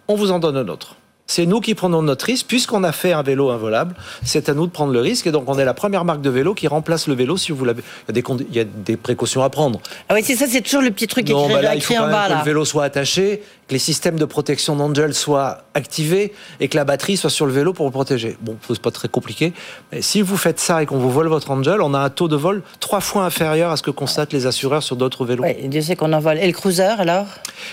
[0.10, 0.98] on vous en donne un autre.
[1.28, 3.96] C'est nous qui prenons notre risque, puisqu'on a fait un vélo involable.
[4.24, 5.26] C'est à nous de prendre le risque.
[5.26, 7.66] Et donc, on est la première marque de vélo qui remplace le vélo si vous
[7.66, 7.82] l'avez.
[8.10, 9.80] Il, il, y a des précautions à prendre.
[10.08, 11.96] Ah oui, c'est ça, c'est toujours le petit truc non, écrit, bah là, il faut
[11.96, 12.28] en bas.
[12.28, 16.78] que le vélo soit attaché, que les systèmes de protection d'Angel soient activés et que
[16.78, 18.38] la batterie soit sur le vélo pour le protéger.
[18.42, 19.54] Bon, c'est pas très compliqué.
[19.92, 22.28] Mais si vous faites ça et qu'on vous vole votre Angel, on a un taux
[22.28, 25.44] de vol trois fois inférieur à ce que constatent les assureurs sur d'autres vélos.
[25.44, 26.38] Oui, Dieu sait qu'on en vole.
[26.38, 27.26] Et le cruiser, alors?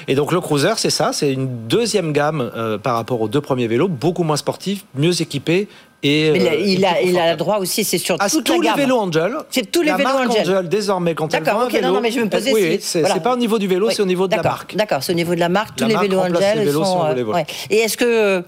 [0.08, 1.12] Et donc, le cruiser, c'est ça.
[1.12, 5.20] C'est une deuxième gamme euh, par rapport aux deux premiers vélos, beaucoup moins sportif, mieux
[5.20, 5.68] équipé
[6.04, 8.60] Et, Mais il a- euh, il, a, a droit aussi, c'est sur Ah, toute tous
[8.60, 9.32] la les vélos Angel.
[9.50, 10.68] C'est tous les la vélos marque Angel.
[10.68, 11.94] désormais quand elle D'accord, vend un ok, non, vélo.
[11.94, 13.20] non, mais je me posais oui, si- oui, c'est voilà.
[13.20, 14.74] pas au niveau du vélo, Oui, c'est au niveau de la marque.
[14.74, 15.76] D'accord, c'est au niveau de la marque.
[15.76, 17.04] Tous les vélos Angel les vélos sont.
[17.04, 17.46] euh, ouais.
[17.70, 18.42] Et est-ce que euh,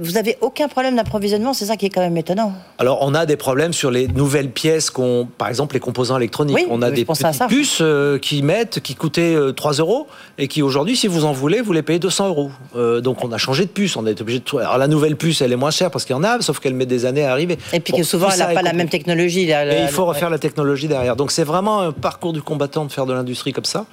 [0.00, 2.52] vous avez aucun problème d'approvisionnement C'est ça qui est quand même étonnant.
[2.78, 6.56] Alors, on a des problèmes sur les nouvelles pièces, qu'on, par exemple les composants électroniques.
[6.56, 10.48] Oui, on a des petites puces euh, qui mettent, qui coûtaient euh, 3 euros et
[10.48, 12.50] qui aujourd'hui, si vous en voulez, vous les payez 200 euros.
[12.74, 13.96] Donc, on a changé de puce.
[13.96, 14.58] On été obligé de.
[14.58, 16.74] Alors, la nouvelle puce, elle est moins chère parce qu'il y en a, sauf qu'elle
[16.74, 17.58] met des années à arriver.
[17.72, 19.50] Et puis Bon, que souvent, elle n'a pas la même technologie.
[19.50, 20.08] Et il faut ouais.
[20.10, 21.16] refaire la technologie derrière.
[21.16, 23.86] Donc c'est vraiment un parcours du combattant de faire de l'industrie comme ça.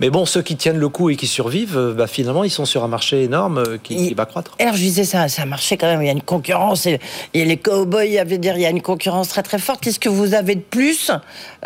[0.00, 2.64] Mais bon, ceux qui tiennent le coup et qui survivent, euh, bah, finalement, ils sont
[2.64, 4.52] sur un marché énorme euh, qui, Il- qui va croître.
[4.58, 6.02] Alors je disais ça, ça marchait quand même.
[6.02, 6.86] Il y a une concurrence.
[6.86, 6.94] et-
[7.34, 9.80] a les cowboys, il y avait dire, il y a une concurrence très très forte.
[9.82, 11.10] Qu'est-ce que vous avez de plus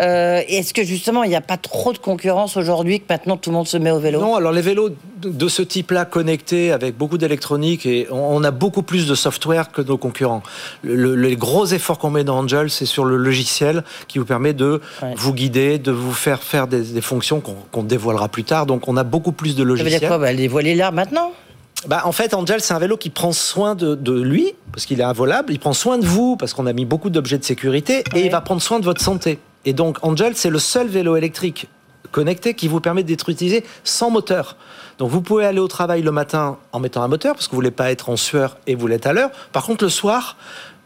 [0.00, 3.50] Euh, Est-ce que justement il n'y a pas trop de concurrence aujourd'hui que maintenant tout
[3.50, 4.20] le monde se met au vélo?
[4.20, 4.90] Non, alors les vélos
[5.22, 9.82] de- ce type-là connectés avec beaucoup d'électronique et on a beaucoup plus de software que
[9.82, 10.42] nos concurrents.
[10.82, 14.24] Le, le- les gros efforts qu'on met dans Angel, c'est sur le logiciel qui vous
[14.24, 15.12] permet de Ouais.
[15.16, 18.64] vous guider, de vous faire faire des, des fonctions qu'on dévoilera plus tard.
[18.66, 20.00] Donc on a beaucoup plus de Ça veut logiciels.
[20.00, 20.18] dire quoi?
[20.18, 21.32] Bah, Dévoiler là maintenant?
[21.88, 25.00] Bah, en fait, Angel, c'est un vélo qui prend soin de, de lui, parce qu'il
[25.00, 25.52] est involable.
[25.52, 28.02] Il prend soin de vous, parce qu'on a mis beaucoup d'objets de sécurité.
[28.12, 28.20] Ouais.
[28.20, 29.38] Et il va prendre soin de votre santé.
[29.64, 31.68] Et donc, Angel, c'est le seul vélo électrique
[32.12, 34.56] connecté qui vous permet d'être utilisé sans moteur.
[34.98, 37.58] Donc, vous pouvez aller au travail le matin en mettant un moteur, parce que vous
[37.58, 39.30] voulez pas être en sueur et vous l'êtes à l'heure.
[39.52, 40.36] Par contre, le soir,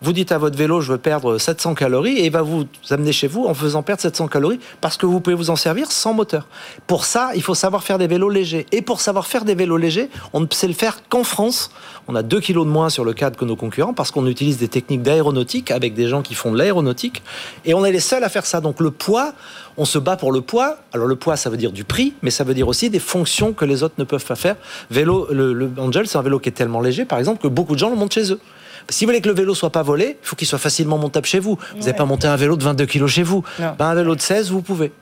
[0.04, 3.12] vous dites à votre vélo, je veux perdre 700 calories, et il va vous amener
[3.12, 6.12] chez vous en faisant perdre 700 calories, parce que vous pouvez vous en servir sans
[6.12, 6.46] moteur.
[6.86, 8.66] Pour ça, il faut savoir faire des vélos légers.
[8.70, 11.70] Et pour savoir faire des vélos légers, on ne sait le faire qu'en France.
[12.06, 14.58] On a 2 kilos de moins sur le cadre que nos concurrents, parce qu'on utilise
[14.58, 17.22] des techniques d'aéronautique avec des gens qui font de l'aéronautique.
[17.64, 18.60] Et on est les seuls à faire ça.
[18.60, 19.32] Donc le poids,
[19.78, 20.76] on se bat pour le poids.
[20.92, 23.54] Alors le poids, ça veut dire du prix, mais ça veut dire aussi des fonctions
[23.54, 24.56] que les autres ne peuvent pas faire.
[24.90, 27.72] Vélo, le, le Angel, c'est un vélo qui est tellement léger, par exemple, que beaucoup
[27.72, 28.40] de gens le montent chez eux.
[28.88, 31.26] Si vous voulez que le vélo soit pas volé, il faut qu'il soit facilement montable
[31.26, 31.58] chez vous.
[31.74, 33.42] Vous n'avez pas monté un vélo de 22 kilos chez vous.
[33.58, 34.92] Ben, un vélo de 16, vous pouvez.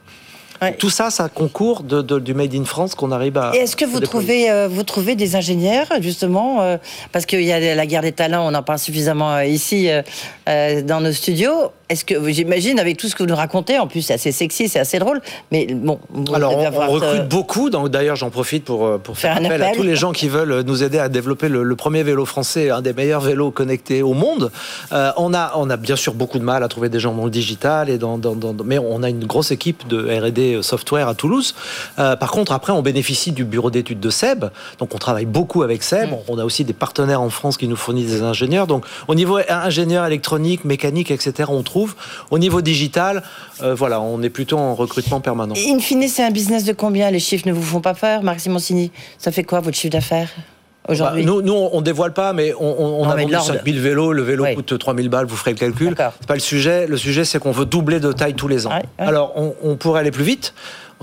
[0.61, 0.75] Ouais.
[0.77, 3.51] Tout ça, ça concourt de, de- du Made in France qu'on arrive à.
[3.53, 6.77] Est-ce que vous trouvez, euh, vous trouvez des ingénieurs, justement, euh,
[7.11, 9.89] parce qu'il y a la guerre des talents, on en parle suffisamment euh, ici
[10.47, 11.73] dans nos studios.
[11.93, 14.67] Est-ce que, j'imagine, avec tout ce que vous nous racontez, en plus c'est assez sexy,
[14.69, 15.99] c'est assez drôle, mais bon.
[16.35, 17.69] Alors, on, on recrute euh, beaucoup.
[17.69, 19.77] Donc, d'ailleurs, j'en profite pour, euh, pour faire, Faire un appel, à appel.
[19.77, 22.81] tous les gens qui veulent nous aider à développer le, le premier vélo français, un
[22.81, 24.51] des meilleurs vélos connectés au monde.
[24.93, 27.25] Euh, on, a, on a bien sûr beaucoup de mal à trouver des gens dans
[27.27, 31.09] le digital, et dans, dans- dans- mais on a une grosse équipe de R&D software
[31.09, 31.55] à Toulouse.
[31.99, 34.47] Euh, par contre, après, on bénéficie du bureau d'études de SEB.
[34.79, 36.09] Donc, on travaille beaucoup avec SEB.
[36.11, 36.15] Mm.
[36.29, 38.67] On a aussi des partenaires en France qui nous fournissent des ingénieurs.
[38.67, 41.82] Donc, au niveau ingénieur électronique, mécanique, etc., on trouve.
[42.31, 43.23] Au niveau digital,
[43.63, 45.55] euh, voilà, on est plutôt en recrutement permanent.
[45.57, 48.41] In fine, c'est un business de combien Les chiffres ne vous font pas peur, Marc
[48.41, 48.91] Simoncini?
[49.19, 50.29] Ça fait quoi votre chiffre d'affaires
[50.89, 51.25] aujourd'hui?
[51.25, 53.53] Bah, nous, nous, on dévoile pas, mais on, on- on Non, a mais vendu l'ordre.
[53.55, 54.13] 5000 vélos.
[54.13, 54.55] Le vélo Oui.
[54.55, 55.95] coûte 3000 balles, vous ferez le calcul.
[55.97, 56.87] C'est pas le sujet.
[56.87, 58.73] Le sujet, c'est qu'on veut doubler de taille tous les ans.
[58.99, 60.55] Alors, on, on pourrait aller plus vite.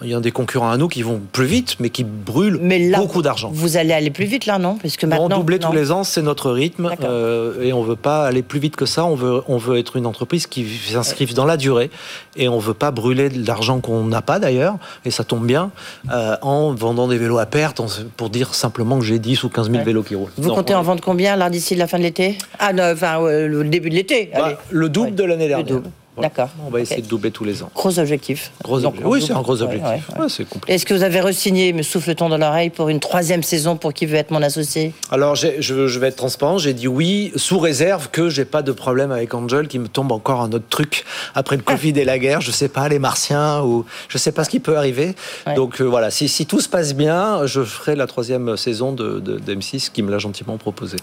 [0.03, 2.79] Il y a des concurrents à nous qui vont plus vite, mais qui brûlent Mais
[2.79, 3.49] là, beaucoup d'argent.
[3.53, 4.75] Vous allez aller plus vite là, non?
[4.77, 5.29] Puisque maintenant.
[5.29, 5.67] Non, doubler non.
[5.69, 8.85] tous les ans, c'est notre rythme, euh, et on veut pas aller plus vite que
[8.85, 9.03] ça.
[9.05, 11.89] On veut, on veut être une entreprise qui s'inscrive dans la durée,
[12.37, 15.71] et on veut pas brûler de l'argent qu'on n'a pas d'ailleurs, et ça tombe bien,
[16.11, 17.81] euh, en vendant des vélos à perte,
[18.17, 19.83] pour dire simplement que j'ai 10 ou 15 000 Ouais.
[19.83, 20.31] vélos qui roulent.
[20.37, 22.37] Vous Non, comptez on en vendre combien là d'ici la fin de l'été?
[22.59, 24.29] Ah non, enfin euh, le début de l'été.
[24.33, 25.11] Bah, le double Ouais.
[25.15, 25.65] de l'année Le dernière.
[25.65, 25.89] double.
[26.21, 26.49] D'accord.
[26.65, 27.71] On va essayer de doubler tous les ans.
[27.75, 28.51] Gros objectif.
[28.63, 29.11] Gros Donc, objectif.
[29.11, 29.87] Oui, c'est un gros objectif.
[29.89, 30.21] ouais, ouais.
[30.21, 30.73] Ouais, c'est compliqué.
[30.73, 34.05] Est-ce que vous avez re-signé, me souffle-t-on dans l'oreille, pour une troisième saison pour qui
[34.05, 34.93] veut être mon associé?
[35.11, 36.57] Alors, je, je vais être transparent.
[36.57, 40.11] J'ai dit oui, sous réserve que j'ai pas de problème avec Angel, qui me tombe
[40.11, 41.05] encore un autre truc
[41.35, 42.41] après le Covid et la guerre.
[42.41, 45.15] Je sais pas, les Martiens ou je sais pas ce qui peut arriver.
[45.55, 49.19] Donc euh, voilà, si, si tout se passe bien, je ferai la troisième saison de,
[49.19, 50.97] de, de M6 qui me l'a gentiment proposé.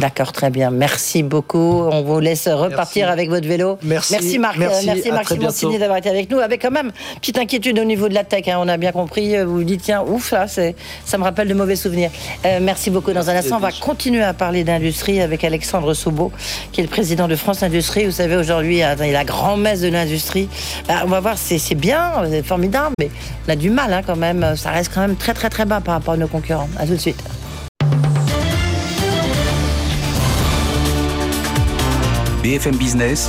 [0.00, 0.70] D'accord, très bien.
[0.70, 1.58] Merci beaucoup.
[1.58, 3.12] On vous laisse repartir Merci.
[3.12, 3.78] avec votre vélo.
[3.82, 4.12] Merci.
[4.14, 4.58] Merci Marc.
[4.58, 4.88] Merci.
[4.88, 6.38] Euh, Merci À Marc Simoncini d'avoir été avec nous.
[6.38, 8.48] Avec quand même petite inquiétude au niveau de la tech.
[8.48, 8.56] hein.
[8.58, 9.36] On a bien compris.
[9.36, 12.10] Euh, Vous vous dites tiens, ouf là, ça me rappelle de mauvais souvenirs.
[12.44, 13.12] Euh, merci beaucoup.
[13.12, 16.32] Dans un instant, on va continuer à parler d'industrie avec Alexandre Soubeau,
[16.72, 18.04] qui est le président de France Industrie.
[18.06, 20.48] Vous savez aujourd'hui, il y a la grand-messe de l'industrie.
[20.88, 23.10] Bah, on va voir, c'est c'est bien, c'est formidable, mais
[23.46, 24.54] on a du mal hein, quand même.
[24.56, 26.68] Ça reste quand même très très très bas par rapport à nos concurrents.
[26.78, 27.22] À tout de suite.
[32.42, 33.28] BFM Business,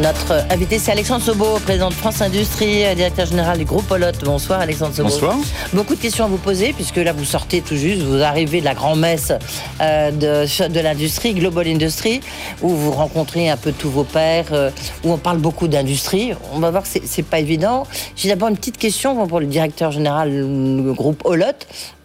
[0.00, 4.06] Notre invité, c'est Alexandre Sobo, président de France Industrie, directeur général du groupe Olot.
[4.24, 5.10] Bonsoir Alexandre Sobo.
[5.10, 5.36] Bonsoir.
[5.74, 8.64] Beaucoup de questions à vous poser, puisque là vous sortez tout juste, vous arrivez de
[8.64, 9.34] la grand-messe
[9.82, 12.22] euh, de, de l'industrie, Global Industry,
[12.62, 14.70] où vous rencontrez un peu tous vos pairs, euh,
[15.04, 16.32] où on parle beaucoup d'industrie.
[16.54, 17.86] On va voir que c'est pas évident.
[18.16, 21.44] J'ai d'abord une petite question pour le directeur général du groupe Olot.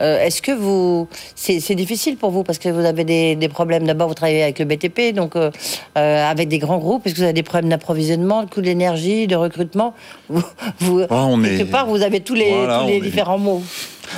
[0.02, 1.08] Euh, est-ce que vous.
[1.36, 3.86] C'est difficile pour vous, parce que vous avez des, des problèmes.
[3.88, 5.36] D'abord, vous travaillez avec le BTP, donc
[5.96, 7.08] avec des grands groupes.
[7.08, 9.96] Est-ce que vous avez des problèmes d'approvisionnement, de coût de l'énergie, de recrutement.
[10.80, 13.64] Vous, ah, on quelque part, vous avez tous les, tous les différents mots.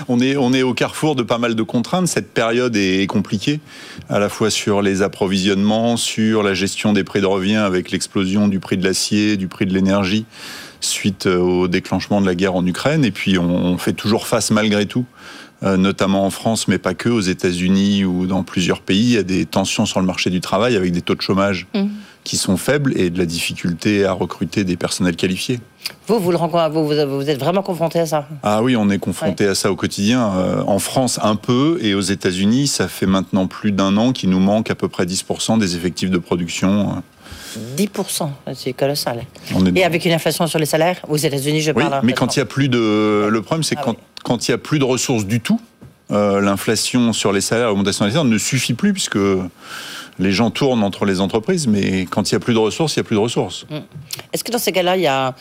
[0.08, 2.08] On est, on est au carrefour de pas mal de contraintes.
[2.08, 3.60] Cette période est compliquée,
[4.08, 8.48] à la fois sur les approvisionnements, sur la gestion des prix de revient avec l'explosion
[8.48, 10.26] du prix de l'acier, du prix de l'énergie
[10.82, 13.04] suite euh, au déclenchement de la guerre en Ukraine.
[13.04, 15.06] Et puis on fait toujours face malgré tout
[15.62, 19.18] euh, notamment en France, mais pas que, aux États-Unis ou dans plusieurs pays, il y
[19.18, 21.84] a des tensions sur le marché du travail avec des taux de chômage mmh.
[22.24, 25.60] Qui sont faibles et de la difficulté à recruter des personnels qualifiés.
[26.08, 29.48] Vous, vous, le vous, vous êtes vraiment confronté à ça Ah oui, on est confronté
[29.48, 30.32] à ça au quotidien.
[30.36, 34.30] Euh, en France, un peu, et aux États-Unis, ça fait maintenant plus d'un an qu'il
[34.30, 37.02] nous manque à peu près 10% des effectifs de production.
[37.78, 39.24] 10%, c'est colossal.
[39.76, 41.94] Et avec une inflation sur les salaires, aux États-Unis, je parle.
[41.94, 43.28] Oui, mais quand il y a plus de.
[43.28, 45.60] Le problème, c'est ah quand quand il n'y a plus de ressources du tout,
[46.12, 49.18] euh, l'inflation sur les salaires, l'augmentation des salaires ne suffit plus puisque
[50.20, 53.00] les gens tournent entre les entreprises, mais quand il n'y a plus de ressources, il
[53.00, 53.66] n'y a plus de ressources.
[53.70, 53.78] Mm.
[54.34, 55.34] Est-ce que dans ces cas-là, il y a,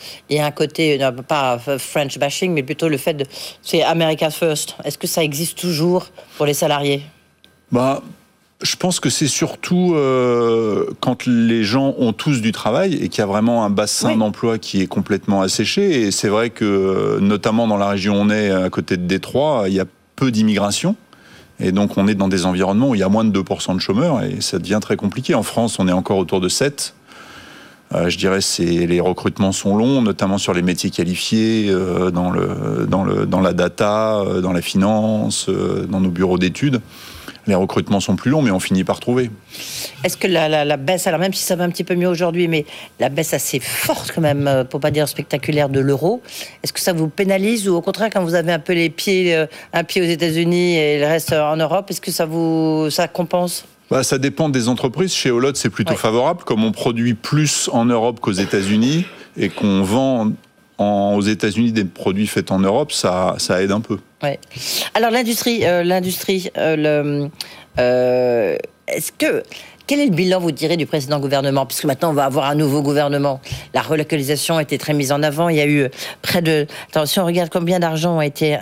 [0.45, 3.25] un côté, pas French bashing, mais plutôt le fait de.
[3.61, 4.75] C'est America First.
[4.83, 7.03] Est-ce que ça existe toujours pour les salariés?
[7.71, 8.01] Bah,
[8.61, 13.19] je pense que c'est surtout euh, quand les gens ont tous du travail et qu'il
[13.19, 16.01] y a vraiment un bassin d'emploi qui est complètement asséché.
[16.01, 19.65] Et c'est vrai que, notamment dans la région où on est, à côté de Détroit,
[19.67, 20.95] il y a peu d'immigration.
[21.59, 23.79] Et donc on est dans des environnements où il y a moins de 2% de
[23.79, 25.35] chômeurs et ça devient très compliqué.
[25.35, 26.93] En France, on est encore autour de 7.
[27.95, 32.31] Euh, je dirais que les recrutements sont longs, notamment sur les métiers qualifiés, euh, dans,
[32.85, 36.81] dans, la data, dans la finance, dans nos bureaux d'études
[37.49, 39.29] les recrutements sont plus longs, mais on finit par trouver.
[40.03, 42.65] Est-ce que la, baisse, alors même si ça va un petit peu mieux aujourd'hui, mais
[42.99, 46.21] la baisse assez forte quand même, euh, pour pas dire spectaculaire, de l'euro,
[46.63, 49.35] est-ce que ça vous pénalise ou au contraire, quand vous avez un peu les pieds,
[49.35, 53.07] euh, un pied aux États-Unis et le reste en Europe, est-ce que ça vous ça
[53.07, 53.65] compense?
[53.89, 55.13] Bah, ça dépend des entreprises.
[55.13, 56.43] Chez Olot, c'est plutôt favorable.
[56.43, 60.31] Comme on produit plus en Europe qu'aux États-Unis et qu'on vend
[60.79, 63.99] aux États-Unis des produits faits en Europe, ça, aide un peu.
[64.23, 64.39] Ouais.
[64.93, 67.27] Alors l'industrie, euh, l'industrie, euh,
[67.79, 69.43] euh, est-ce que
[69.87, 71.65] quel est le bilan, vous direz, du précédent gouvernement?
[71.65, 73.41] Puisque maintenant, on va avoir un nouveau gouvernement.
[73.73, 75.49] La relocalisation a été très mise en avant.
[75.49, 75.89] Il y a eu
[76.21, 76.67] près de...
[76.89, 78.55] Attention, on regarde combien d'argent ont été,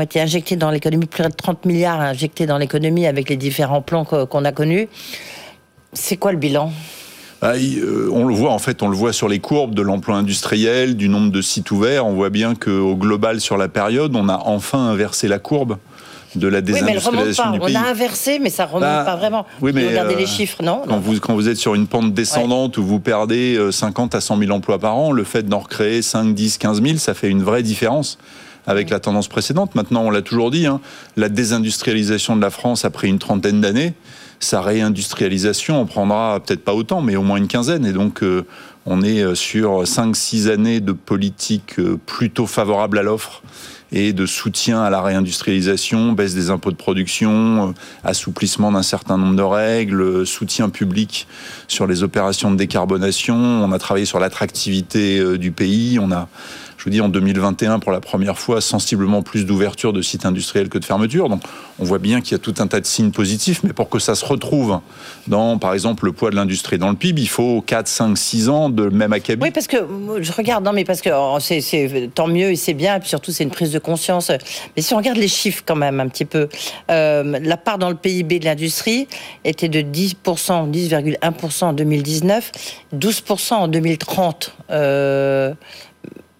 [0.00, 1.04] été injectés dans l'économie.
[1.04, 4.88] Plus de 30 milliards injectés dans l'économie avec les différents plans qu'on a connus.
[5.92, 6.72] C'est quoi le bilan?
[7.44, 11.08] On le voit en fait, on le voit sur les courbes de l'emploi industriel, du
[11.08, 12.06] nombre de sites ouverts.
[12.06, 15.76] On voit bien qu'au global sur la période, on a enfin inversé la courbe
[16.36, 17.76] de la désindustrialisation du pays.
[17.76, 19.46] On a inversé, mais ça remonte bah, pas vraiment.
[19.60, 22.12] Oui, mais regardez les euh, chiffres, non quand, Vous, quand vous êtes sur une pente
[22.12, 25.60] descendante où vous perdez 50 euh, à 100 000 emplois par an, le fait d'en
[25.60, 28.18] recréer 5, 10, 15 000, ça fait une vraie différence
[28.66, 29.74] avec la tendance précédente.
[29.74, 30.80] Maintenant, on l'a toujours dit, hein,
[31.16, 33.92] la désindustrialisation de la France a pris une trentaine d'années
[34.44, 37.84] sa réindustrialisation en prendra peut-être pas autant, mais au moins une quinzaine.
[37.86, 38.46] Et donc, euh,
[38.86, 43.42] on est euh, sur 5-6 années de politique euh, plutôt favorable à l'offre
[43.92, 49.36] et de soutien à la réindustrialisation, baisse des impôts de production, assouplissement d'un certain nombre
[49.36, 51.28] de règles, soutien public
[51.68, 53.36] sur les opérations de décarbonation.
[53.36, 56.00] On a travaillé sur l'attractivité du pays.
[56.00, 56.28] On a
[56.84, 60.68] je vous dis, en 2021, pour la première fois, sensiblement plus d'ouverture de sites industriels
[60.68, 61.30] que de fermetures.
[61.30, 61.40] Donc,
[61.78, 63.98] on voit bien qu'il y a tout un tas de signes positifs, mais pour que
[63.98, 64.80] ça se retrouve
[65.26, 68.48] dans, par exemple, le poids de l'industrie dans le PIB, il faut 4, 5, 6
[68.50, 69.42] ans de même acabit.
[69.42, 69.78] Oui, parce que
[70.20, 73.08] je regarde, non, mais parce que oh, c'est tant mieux et c'est bien, et puis
[73.08, 74.30] surtout, c'est une prise de conscience.
[74.76, 76.50] Mais si on regarde les chiffres quand même un petit peu,
[76.90, 79.08] euh, la part dans le PIB de l'industrie
[79.42, 82.52] était de 10%, 10,1% en 2019,
[82.94, 84.54] 12% en 2030.
[84.70, 85.54] Euh,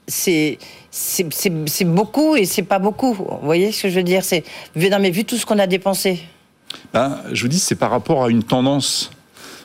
[0.06, 0.58] c'est
[0.90, 3.14] c'est beaucoup et c'est pas beaucoup.
[3.14, 4.24] Vous voyez ce que je veux dire?
[4.24, 4.44] C'est
[4.76, 6.20] non mais vu tout ce qu'on a dépensé.
[6.92, 9.10] Ben, je vous dis, c'est par rapport à une tendance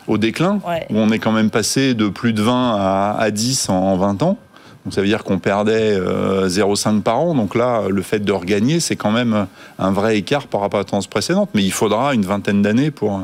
[0.07, 3.69] au déclin où on est quand même passé de plus de 20 à, à 10
[3.69, 4.37] en, 20 ans.
[4.85, 7.35] Donc ça veut dire qu'on perdait 0,5 euh, par an.
[7.35, 9.47] Donc là, le fait de regagner, c'est quand même
[9.77, 11.49] un vrai écart par rapport à la tendance précédente.
[11.53, 13.21] Mais il faudra une vingtaine d'années pour,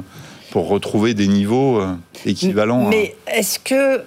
[0.52, 2.88] pour retrouver des niveaux euh, équivalents.
[2.90, 4.02] Mais est-ce que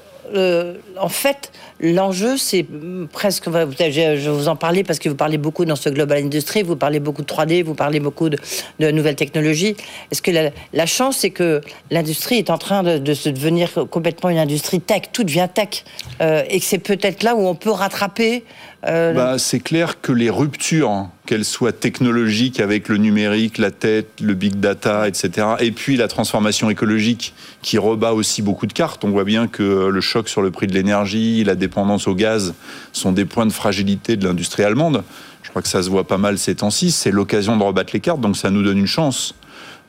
[0.98, 2.66] en fait, l'enjeu, c'est
[3.12, 3.44] presque.
[3.46, 7.00] Je vous en parlais parce que vous parlez beaucoup dans ce Global Industry, vous parlez
[7.00, 8.38] beaucoup de 3D, vous parlez beaucoup de,
[8.78, 9.76] nouvelles technologies.
[10.10, 10.30] Est-ce que
[10.72, 11.60] la, chance, c'est que
[11.90, 15.84] l'industrie est en train de, se devenir complètement une industrie tech, tout devient tech,
[16.20, 18.44] euh, et que c'est peut-être là où on peut rattraper
[18.86, 23.70] euh, bah, C'est clair que les ruptures, hein, qu'elles soient technologiques avec le numérique, la
[23.70, 28.72] tête, le big data, etc., et puis la transformation écologique qui rebat aussi beaucoup de
[28.72, 29.04] cartes.
[29.04, 32.54] On voit bien que le choc sur le prix de l'énergie, la dépendance au gaz
[32.92, 35.02] sont des points de fragilité de l'industrie allemande.
[35.42, 36.90] Je crois que ça se voit pas mal ces temps-ci.
[36.90, 39.34] C'est l'occasion de rebattre les cartes, donc ça nous donne une chance.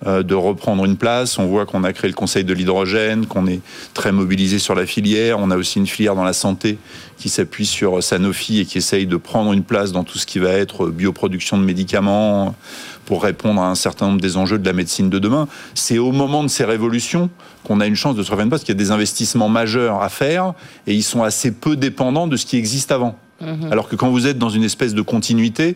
[0.07, 1.37] Euh, de reprendre une place.
[1.39, 3.59] On voit qu'on a créé le Conseil de l'hydrogène, qu'on est
[3.93, 5.39] très mobilisé sur la filière.
[5.39, 6.77] On a aussi une filière dans la santé
[7.17, 10.39] qui s'appuie sur Sanofi et qui essaye de prendre une place dans tout ce qui
[10.39, 12.55] va être bioproduction de médicaments
[13.03, 15.49] pour répondre à un certain nombre des enjeux de la médecine de demain.
[15.75, 17.29] C'est au moment de ces révolutions
[17.65, 20.07] qu'on a une chance de se revenir parce qu'il y a des investissements majeurs à
[20.07, 20.53] faire
[20.87, 23.19] et ils sont assez peu dépendants de ce qui existe avant.
[23.41, 23.71] Mhm.
[23.71, 25.75] Alors que quand vous êtes dans une espèce de continuité,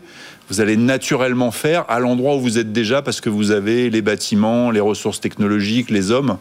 [0.49, 4.01] vous allez naturellement faire à l'endroit où vous êtes déjà parce que vous avez les
[4.01, 6.38] bâtiments, les ressources technologiques, les hommes.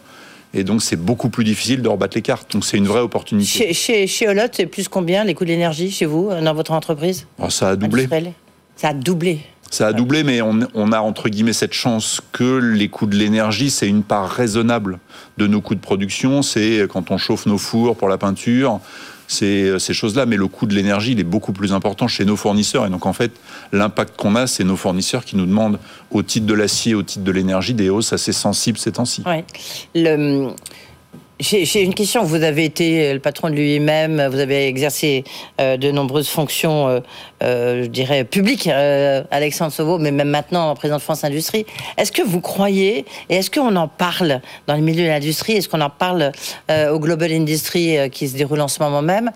[0.53, 2.51] Et donc, c'est beaucoup plus difficile de rebattre les cartes.
[2.51, 3.73] Donc, c'est une vraie opportunité.
[3.73, 7.25] Chez, chez, Olot, c'est plus combien les coûts de l'énergie chez vous, dans votre entreprise
[7.39, 8.07] oh, Ça a doublé.
[8.75, 9.39] Ça a doublé.
[9.71, 13.15] Ça a doublé, mais on, on, a entre guillemets cette chance que les coûts de
[13.15, 14.99] l'énergie, c'est une part raisonnable
[15.37, 16.43] de nos coûts de production.
[16.43, 18.79] C'est quand on chauffe nos fours pour la peinture,
[19.33, 20.25] ces, ces choses-là.
[20.25, 22.85] Mais le coût de l'énergie, il est beaucoup plus important chez nos fournisseurs.
[22.85, 23.31] Et donc, en fait,
[23.71, 25.79] l'impact qu'on a, c'est nos fournisseurs qui nous demandent,
[26.11, 29.23] au titre de l'acier, au titre de l'énergie, des hausses assez sensibles ces temps-ci.
[29.25, 29.43] Ouais.
[31.39, 32.23] J'ai une question.
[32.23, 35.23] Vous avez été le patron de lui-même, vous avez exercé
[35.59, 37.01] euh, de nombreuses fonctions, euh, euh,
[37.43, 41.65] je dirais, publiques, Alexandre Sauveau, mais même maintenant, président de France Industrie.
[41.97, 45.69] Est-ce que vous croyez, et est-ce qu'on en parle dans le milieu de l'industrie, est-ce
[45.69, 46.31] qu'on en parle
[46.69, 49.31] au Global Industry qui se déroule en ce moment même,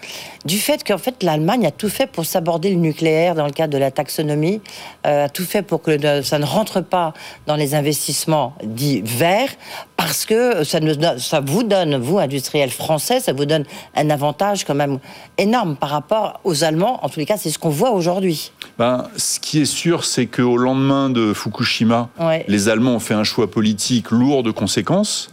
[0.46, 3.74] du fait qu'en fait l'Allemagne a tout fait pour s'aborder le nucléaire dans le cadre
[3.74, 4.62] de la taxonomie,
[5.04, 7.14] a tout fait pour que ça ne rentre pas
[7.46, 9.50] dans les investissements dits verts,
[9.98, 10.80] parce que ça,
[11.18, 15.00] ça vous donne vous, industriel français, ça vous donne un avantage quand même
[15.38, 17.00] énorme par rapport aux Allemands.
[17.04, 18.52] En tous les cas, c'est ce qu'on voit aujourd'hui.
[18.78, 22.10] Ben, ce qui est sûr, c'est qu'au lendemain de Fukushima,
[22.48, 25.32] les Allemands ont fait un choix politique lourd de conséquences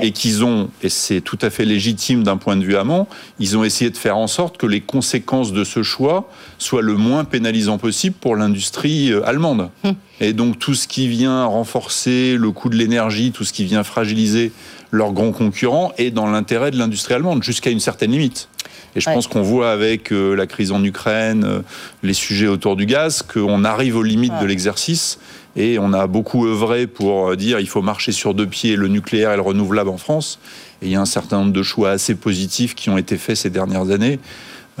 [0.00, 3.06] et qu'ils ont, et c'est tout à fait légitime d'un point de vue amont,
[3.38, 6.94] ils ont essayé de faire en sorte que les conséquences de ce choix soient le
[6.94, 9.70] moins pénalisant possible pour l'industrie euh, allemande.
[9.84, 9.94] Hum.
[10.20, 13.82] Et donc tout ce qui vient renforcer le coût de l'énergie, tout ce qui vient
[13.82, 14.52] fragiliser
[14.92, 18.48] leurs grands concurrents est dans l'intérêt de l'industrie allemande, jusqu'à une certaine limite.
[18.94, 21.60] Et je pense qu'on voit avec euh, la crise en Ukraine, euh,
[22.02, 25.18] les sujets autour du gaz, qu'on arrive aux limites de l'exercice
[25.56, 29.32] et on a beaucoup œuvré pour dire il faut marcher sur deux pieds, le nucléaire
[29.32, 30.38] et le renouvelable en France.
[30.82, 33.36] Et il y a un certain nombre de choix assez positifs qui ont été faits
[33.36, 34.18] ces dernières années.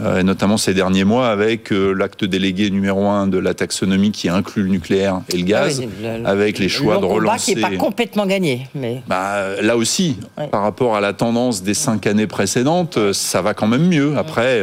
[0.00, 4.10] Euh, et notamment ces derniers mois avec euh, l'acte délégué numéro un de la taxonomie
[4.10, 7.52] qui inclut le nucléaire et le gaz, ah avec les choix de relancer.
[7.52, 8.68] qui n'est pas complètement gagné.
[8.74, 9.02] Mais...
[9.06, 10.16] Bah, là aussi,
[10.50, 14.16] par rapport à la tendance des cinq années précédentes, ça va quand même mieux.
[14.16, 14.62] Après,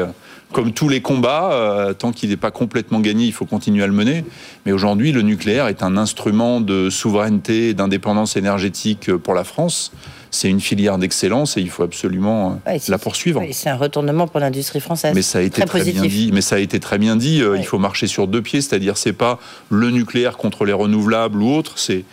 [0.52, 3.88] comme tous les combats, euh, tant qu'il n'est pas complètement gagné, il faut continuer à
[3.88, 4.26] le mener.
[4.66, 9.92] Mais aujourd'hui, le nucléaire est un instrument de souveraineté et d'indépendance énergétique pour la France.
[10.32, 13.44] C'est une filière d'excellence et il faut absolument euh, la poursuivre.
[13.52, 15.14] c'est un retournement pour l'industrie française.
[15.16, 16.32] Mais ça a été très, bien dit.
[16.34, 17.42] Mais ça a été très bien dit.
[17.42, 21.42] Euh, il faut marcher sur deux pieds, c'est-à-dire c'est pas le nucléaire contre les renouvelables
[21.42, 22.04] ou autre, c'est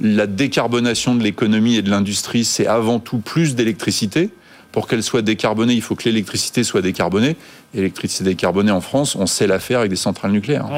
[0.00, 4.30] la décarbonation de l'économie et de l'industrie, c'est avant tout plus d'électricité
[4.72, 7.36] pour qu'elle soit décarbonée, il faut que l'électricité soit décarbonée.
[7.72, 10.68] L'électricité décarbonée en France, on sait la faire avec des centrales nucléaires.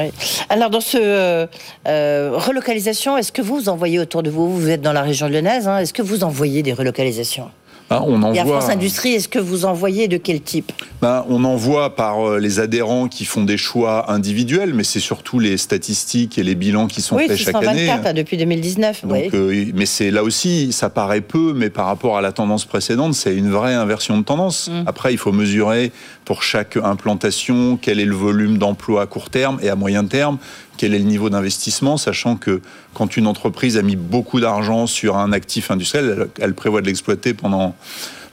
[0.49, 1.47] Alors, dans ce euh,
[1.87, 5.67] euh, relocalisation, est-ce que vous envoyez autour de vous, vous êtes dans la région lyonnaise,
[5.67, 7.49] hein, est-ce que vous envoyez des relocalisations?
[7.89, 8.35] Ah, on envoie...
[8.35, 10.71] Et à France Industrie, est-ce que vous envoyez de quel type?
[11.01, 15.39] Ben, On envoie par euh, les adhérents qui font des choix individuels, mais c'est surtout
[15.39, 17.91] les statistiques et les bilans qui sont faits chaque année.
[17.91, 19.03] Oui, depuis 2019.
[19.05, 23.13] Euh, mais c'est là aussi, ça paraît peu, mais par rapport à la tendance précédente,
[23.13, 24.69] c'est une vraie inversion de tendance.
[24.69, 24.83] Mm.
[24.87, 25.91] Après, il faut mesurer
[26.25, 30.37] pour chaque implantation quel est le volume d'emploi à court terme et à moyen terme,
[30.77, 32.61] quel est le niveau d'investissement, sachant que
[32.93, 37.33] quand une entreprise a mis beaucoup d'argent sur un actif industriel, elle, prévoit de l'exploiter
[37.33, 37.75] pendant,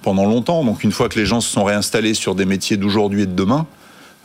[0.03, 0.65] pendant longtemps.
[0.65, 3.33] Donc une fois que les gens se sont réinstallés sur des métiers d'aujourd'hui et de
[3.33, 3.67] demain,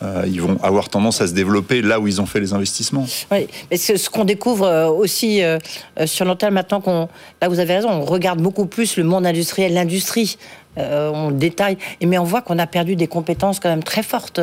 [0.03, 3.05] euh, ils vont avoir tendance à se développer là où ils ont fait les investissements.
[3.31, 5.57] Oui, mais ce, qu'on découvre euh, aussi euh,
[6.05, 7.07] sur l'hôtel maintenant, qu'on,
[7.41, 10.37] là vous avez raison, on regarde beaucoup plus le monde industriel, l'industrie
[10.77, 14.41] euh, on détaille, mais on voit qu'on a perdu des compétences quand même très fortes.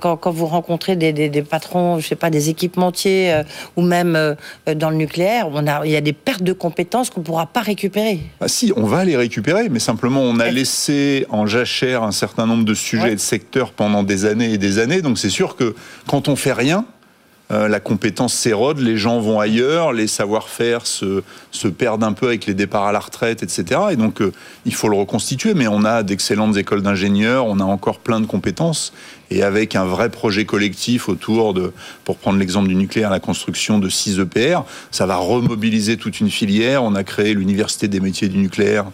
[0.00, 3.42] Quand, vous rencontrez des, patrons, je sais pas, des équipementiers
[3.76, 7.20] ou même dans le nucléaire, on a, il y a des pertes de compétences qu'on
[7.20, 8.20] ne pourra pas récupérer.
[8.40, 12.46] Ah si, on va les récupérer, mais simplement on a laissé en jachère un certain
[12.46, 15.02] nombre de sujets et de secteurs pendant des années et des années.
[15.02, 15.74] Donc c'est sûr que
[16.06, 16.84] quand on fait rien,
[17.50, 22.28] euh, la compétence s'érode, les gens vont ailleurs, les savoir-faire se, se, perdent un peu
[22.28, 23.80] avec les départs à la retraite, etc.
[23.90, 24.32] Et donc, euh,
[24.64, 25.52] il faut le reconstituer.
[25.52, 28.94] Mais on a d'excellentes écoles d'ingénieurs, on a encore plein de compétences.
[29.34, 31.72] Et avec un vrai projet collectif autour de,
[32.04, 34.60] pour prendre l'exemple du nucléaire, la construction de 6 EPR,
[34.92, 36.84] ça va remobiliser toute une filière.
[36.84, 38.84] On a créé l'Université des métiers du nucléaire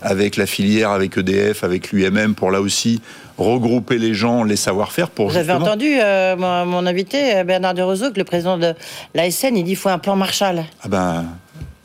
[0.00, 3.02] avec la filière, avec EDF, avec l'UMM, pour là aussi
[3.36, 8.10] regrouper les gens, les savoir-faire pour Vous avez entendu euh, mon, invité, euh, Bernard de
[8.10, 8.72] que le président de
[9.14, 10.64] l'ASN, il dit qu'il faut un plan Marshall.
[10.82, 11.26] Ah ben,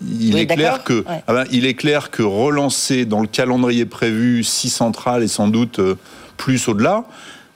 [0.02, 4.46] il, est clair que, ah ben, il est clair que relancer dans le calendrier prévu
[4.46, 5.96] six centrales et sans doute euh,
[6.38, 7.04] plus au-delà,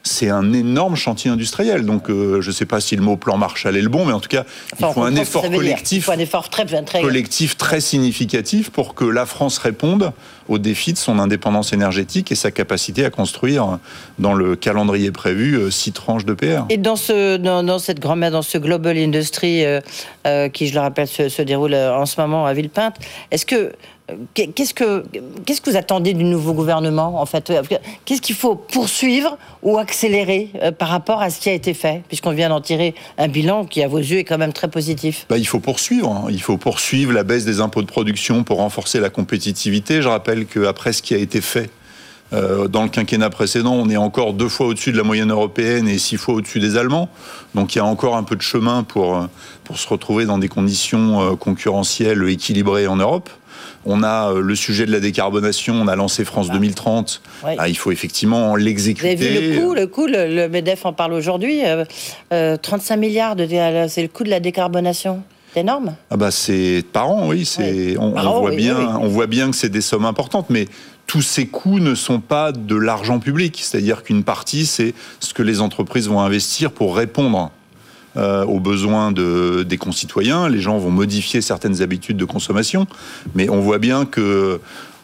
[0.09, 1.85] c'est un énorme chantier industriel.
[1.85, 4.13] Donc, euh, je ne sais pas si le mot plan Marshall est le bon, mais
[4.13, 4.43] en tout cas,
[4.79, 9.25] il faut un effort collectif, un effort très, très, collectif très significatif pour que la
[9.25, 10.11] France réponde
[10.47, 13.77] aux défis de son indépendance énergétique et sa capacité à construire
[14.17, 16.65] dans le calendrier prévu euh, six tranches de PR.
[16.69, 21.07] Et dans, ce, dans, cette grand-mère, dans ce Global Industry euh, qui, je le rappelle,
[21.07, 22.95] se, se, déroule en ce moment à Villepinte,
[23.29, 23.73] est-ce que
[24.33, 25.03] Qu'est-ce que,
[25.45, 27.51] qu'est-ce que vous attendez du nouveau gouvernement, en fait?
[28.05, 32.03] Qu'est-ce qu'il faut poursuivre ou accélérer euh, par rapport à ce qui a été fait,
[32.07, 35.25] puisqu'on vient d'en tirer un bilan qui, à vos yeux, est quand même très positif
[35.29, 36.09] bah, Il faut poursuivre.
[36.09, 36.27] Hein.
[36.29, 40.01] Il faut poursuivre la baisse des impôts de production pour renforcer la compétitivité.
[40.01, 41.69] Je rappelle qu'après ce qui a été fait
[42.31, 45.87] euh, dans le quinquennat précédent, on est encore deux fois au-dessus de la moyenne européenne
[45.87, 47.09] et six fois au-dessus des Allemands.
[47.55, 49.25] Donc il y a encore un peu de chemin pour, euh,
[49.63, 53.29] pour se retrouver dans des conditions concurrentielles équilibrées en Europe.
[53.85, 57.21] On a euh, le sujet de la décarbonation, on a lancé France 2030.
[57.43, 57.49] Ah.
[57.57, 59.15] Ah, il faut effectivement l'exécuter.
[59.15, 61.61] Vous avez vu le coût Le, coût, le, MEDEF en parle aujourd'hui.
[61.61, 62.57] 35 euh,
[62.97, 63.35] euh, milliards,
[63.89, 65.23] c'est le coût de la décarbonation.
[65.53, 65.95] C'est énorme.
[66.11, 67.43] Ah bah c'est par an, oui.
[67.43, 70.67] C'est on, voit bien, on voit bien que c'est des sommes importantes, mais
[71.07, 73.59] tous ces coûts ne sont pas de l'argent public.
[73.59, 77.51] C'est-à-dire qu'une partie, c'est ce que les entreprises vont investir pour répondre
[78.17, 80.49] euh, aux besoins de, des concitoyens.
[80.49, 82.87] Les gens vont modifier certaines habitudes de consommation,
[83.35, 84.59] mais on voit bien que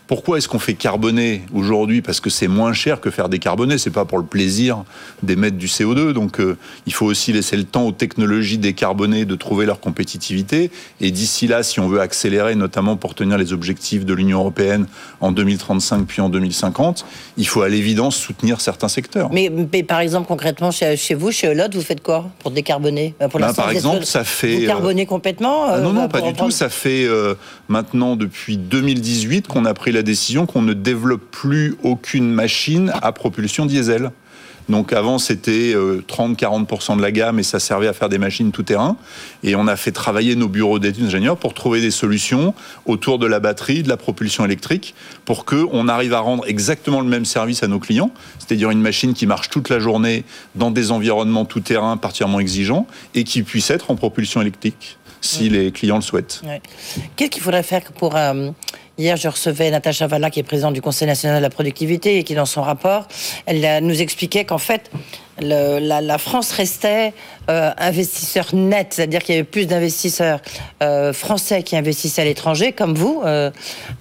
[0.07, 3.77] pourquoi est-ce qu'on fait carboner aujourd'hui Parce que c'est moins cher que faire décarboner.
[3.77, 4.83] C'est pas pour le plaisir
[5.23, 6.11] d'émettre du CO2.
[6.11, 10.69] Donc, euh, il faut aussi laisser le temps aux technologies décarbonées de trouver leur compétitivité.
[11.01, 14.85] Et d'ici là, si on veut accélérer, notamment pour tenir les objectifs de l'Union européenne
[15.21, 17.05] en 2035 puis en 2050,
[17.37, 19.31] il faut à l'évidence soutenir certains secteurs.
[19.31, 19.49] Mais,
[19.83, 23.15] par exemple, concrètement, chez, vous, chez Olot, vous faites quoi pour décarboner?
[23.31, 24.67] Pour ben, Par exemple, ça fait.
[24.67, 26.51] Vous euh, complètement ah Non, non, euh, pas du tout.
[26.51, 27.07] Ça fait
[27.67, 33.11] maintenant depuis 2018 qu'on a pris la décision qu'on ne développe plus aucune machine à
[33.11, 34.11] propulsion diesel.
[34.67, 38.51] Donc avant, c'était 30-40% euh, de la gamme et ça servait à faire des machines
[38.51, 38.97] tout-terrain.
[39.43, 42.53] Et on a fait travailler nos bureaux d'études ingénieurs pour trouver des solutions
[42.85, 47.07] autour de la batterie, de la propulsion électrique, pour qu'on arrive à rendre exactement le
[47.07, 50.23] même service à nos clients, c'est-à-dire une machine qui marche toute la journée
[50.55, 55.71] dans des environnements tout-terrain particulièrement exigeants et qui puisse être en propulsion électrique si les
[55.71, 56.41] clients le souhaitent.
[57.15, 58.15] Qu'est-ce qu'il faudrait faire pour...
[58.15, 58.51] Euh,
[58.97, 62.23] Hier, je recevais Natacha Valla, qui est présidente du Conseil national de la productivité, et
[62.23, 63.07] qui, dans son rapport,
[63.45, 64.89] elle nous expliquait qu'en fait,
[65.41, 67.13] la, France restait
[67.49, 70.39] euh, investisseur net, c'est-à-dire qu'il y avait plus d'investisseurs
[70.81, 73.51] euh, français qui investissaient à l'étranger, comme vous, euh,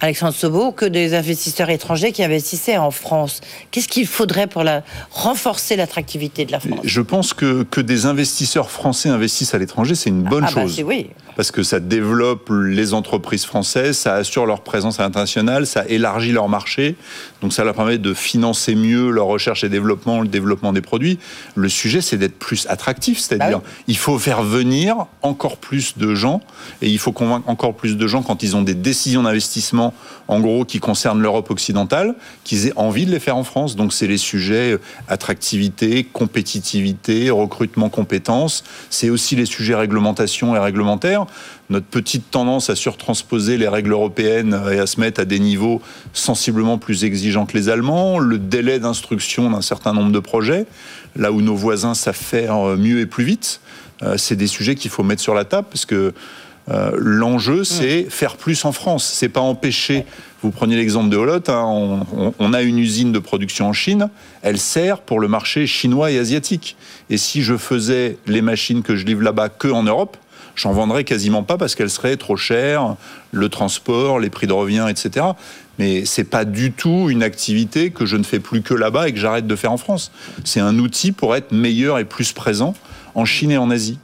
[0.01, 3.41] Alexandre Sobo, que des investisseurs étrangers qui investissaient en France.
[3.71, 6.79] Qu'est-ce qu'il faudrait pour la, renforcer l'attractivité de la France?
[6.83, 10.61] Je pense que, que des investisseurs français investissent à l'étranger, c'est une bonne ah, bah,
[10.61, 10.81] chose.
[10.85, 11.09] oui.
[11.35, 16.47] Parce que ça développe les entreprises françaises, ça assure leur présence internationale, ça élargit leur
[16.47, 16.95] marché,
[17.41, 21.19] donc ça leur permet de financer mieux leur recherche et développement, le développement des produits.
[21.55, 26.15] Le sujet, c'est d'être plus attractif, c'est-à-dire bah il faut faire venir encore plus de
[26.15, 26.41] gens
[26.81, 29.93] et il faut convaincre encore plus de gens quand ils ont des décisions d'investissement,
[30.27, 33.75] en gros, qui concernent l'Europe occidentale, qu'ils aient envie de les faire en France.
[33.75, 38.63] Donc c'est les sujets euh, attractivité, compétitivité, recrutement, compétences.
[38.89, 41.25] C'est aussi les sujets réglementation et réglementaire
[41.69, 45.81] notre petite tendance à surtransposer les règles européennes et à se mettre à des niveaux
[46.13, 50.65] sensiblement plus exigeants que les Allemands, le délai d'instruction d'un certain nombre de projets,
[51.15, 53.61] là où nos voisins savent faire mieux et plus vite,
[54.03, 56.13] euh, c'est des sujets qu'il faut mettre sur la table parce que
[56.69, 59.05] euh, l'enjeu, c'est faire plus en France.
[59.05, 60.05] C'est pas empêcher.
[60.41, 61.47] Vous prenez l'exemple de Holot.
[61.47, 62.05] Hein,
[62.39, 64.09] on, a une usine de production en Chine.
[64.41, 66.75] Elle sert pour le marché chinois et asiatique.
[67.09, 70.17] Et si je faisais les machines que je livre là-bas que en Europe,
[70.55, 72.95] j'en vendrais quasiment pas parce qu'elle serait trop chère,
[73.31, 75.25] le transport, les prix de revient, etc.
[75.77, 79.13] Mais c'est pas du tout une activité que je ne fais plus que là-bas et
[79.13, 80.11] que j'arrête de faire en France.
[80.43, 82.73] C'est un outil pour être meilleur et plus présent
[83.13, 83.99] en Chine et en Asie.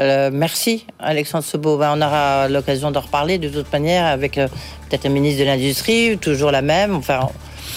[0.00, 1.78] Euh, merci Alexandre Sobo.
[1.78, 4.48] Ben, on aura l'occasion d'en reparler de toute manière avec euh,
[4.88, 6.94] peut-être un ministre de l'Industrie, toujours la même.
[6.94, 7.28] Enfin,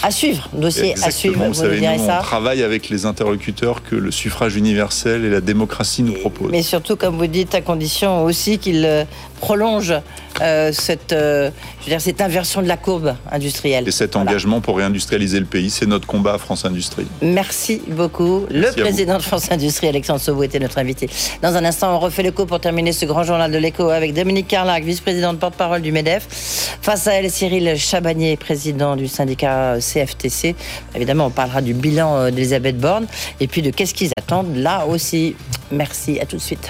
[0.04, 1.46] à suivre, dossier à suivre.
[1.46, 6.04] Vous, savez, nous, on travaille avec les interlocuteurs que le suffrage universel et la démocratie
[6.04, 6.52] nous proposent.
[6.52, 9.04] Mais surtout, comme vous dites, à condition aussi qu'il euh,
[9.40, 9.94] prolonge
[10.42, 13.88] euh, cette, euh, je veux dire, cette inversion de la courbe industrielle.
[13.88, 17.08] Et cet engagement pour réindustrialiser le pays, c'est notre combat à France Industrie.
[17.22, 18.46] Merci beaucoup.
[18.50, 21.10] le président de France Industrie, Alexandre Sauvou, était notre invité.
[21.42, 24.48] Dans un instant, on refait l'écho pour terminer ce grand journal de l'écho avec Dominique
[24.48, 26.78] Carlac, vice-présidente porte-parole du MEDEF.
[26.82, 30.56] Face à elle, Cyril Chabagnier, président du syndicat CFTC.
[30.96, 33.08] Évidemment, on parlera du bilan euh, d'Elisabeth Borne
[33.40, 35.36] et puis de qu'est-ce qu'ils attendent là aussi.
[35.72, 36.70] Merci, à tout de suite.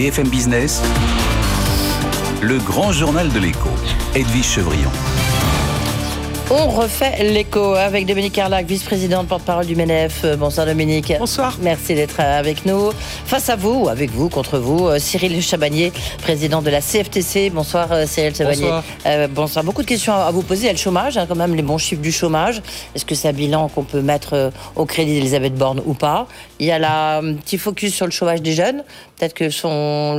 [0.00, 0.80] BFM Business,
[2.40, 3.68] le grand journal de l'écho,
[4.14, 4.88] Edwige Chevrillon.
[6.52, 10.22] On refait l'écho avec Dominique Carlac, vice-présidente porte-parole du MENEF.
[10.24, 11.12] Euh, bonsoir Dominique.
[11.16, 11.56] Bonsoir.
[11.62, 12.90] Merci d'être avec nous.
[13.24, 15.92] Face à vous, ou avec vous, contre vous, euh, Cyril Chabagnier,
[16.22, 17.50] président de la CFTC.
[17.50, 18.68] Bonsoir euh, Cyril Chabagnier.
[19.04, 19.28] Bonsoir.
[19.28, 19.64] bonsoir.
[19.64, 20.62] Beaucoup de questions à vous poser.
[20.62, 22.62] Il y a le chômage, hein, quand même, les bons chiffres du chômage.
[22.96, 26.26] Est-ce que c'est un bilan qu'on peut mettre au crédit d'Elisabeth Borne ou pas?
[26.58, 28.82] Il y a la petit focus sur le chômage des jeunes.
[29.20, 29.44] Peut-être que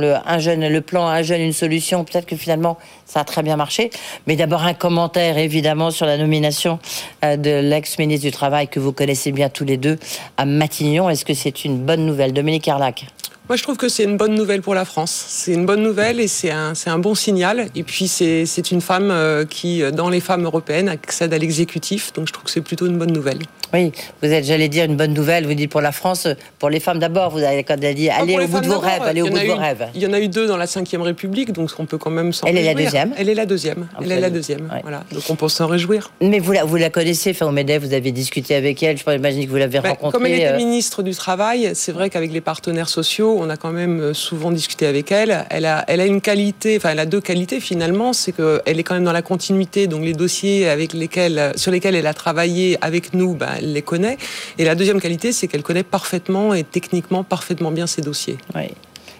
[0.00, 3.56] le, un jeune, plan un jeune, une solution, peut-être que finalement ça a très bien
[3.56, 3.90] marché.
[4.28, 6.78] Mais d'abord un commentaire évidemment sur la nomination
[7.24, 9.98] euh, de l'ex-ministre du Travail que vous connaissez bien tous les deux
[10.36, 11.10] à Matignon.
[11.10, 12.32] Est-ce que c'est une bonne nouvelle?
[12.32, 13.06] Dominique Carlac
[13.52, 15.26] moi, je trouve que c'est une bonne nouvelle pour la France.
[15.28, 17.66] C'est une bonne nouvelle et c'est un, un bon signal.
[17.74, 22.14] Et puis, c'est une femme euh, qui, dans les femmes européennes, accède à l'exécutif.
[22.14, 23.40] Donc, je trouve que c'est plutôt une bonne nouvelle.
[23.74, 23.90] Oui,
[24.22, 25.46] vous êtes, j'allais dire, une bonne nouvelle.
[25.46, 26.28] Vous dites pour la France,
[26.58, 27.30] pour les femmes d'abord.
[27.30, 29.46] Vous avez quand dit, ah, allez au bout de vos rêves, allez au bout de
[29.46, 29.88] vos rêves.
[29.94, 32.32] Il y en a eu deux dans la Ve République, donc on peut quand même
[32.32, 32.60] s'en réjouir.
[32.60, 33.14] Elle est la deuxième.
[33.16, 33.88] Elle est la deuxième.
[34.00, 34.68] Elle est la deuxième.
[34.82, 35.04] Voilà.
[35.12, 36.10] Donc on peut s'en réjouir.
[36.20, 38.98] Mais vous la, vous la connaissez, enfin, au MEDEF, vous avez discuté avec elle.
[38.98, 40.12] Je peux imaginer que vous l'avez ben, rencontrée.
[40.12, 43.56] Comme elle était euh, ministre du Travail, c'est vrai qu'avec les partenaires sociaux, on a
[43.56, 45.46] quand même euh, souvent discuté avec elle.
[45.50, 48.12] Elle a, elle a une qualité, enfin, elle a deux qualités finalement.
[48.12, 49.86] C'est qu'elle est quand même dans la continuité.
[49.86, 53.82] Donc les dossiers avec lesquels, sur lesquels elle a travaillé avec nous, ben, elle les
[53.82, 54.18] connaît.
[54.58, 58.38] Et la deuxième qualité, c'est qu'elle connaît parfaitement et techniquement parfaitement bien ses dossiers.
[58.54, 58.68] Oui.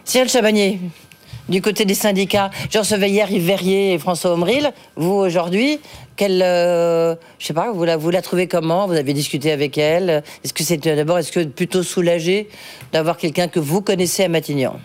[0.04, 0.80] Cyril Chabagnier,
[1.53, 2.50] du côté des syndicats.
[2.70, 4.72] Je recevais Yves Verrier et François Omril.
[4.96, 5.78] Vous, aujourd'hui,
[6.16, 8.86] quelle, euh, sais pas, vous la, vous la trouvez comment?
[8.86, 12.48] Vous avez discuté avec elle Est-ce que c'est d'abord, est-ce que plutôt soulagé
[12.92, 14.80] d'avoir quelqu'un que vous connaissez à Matignon?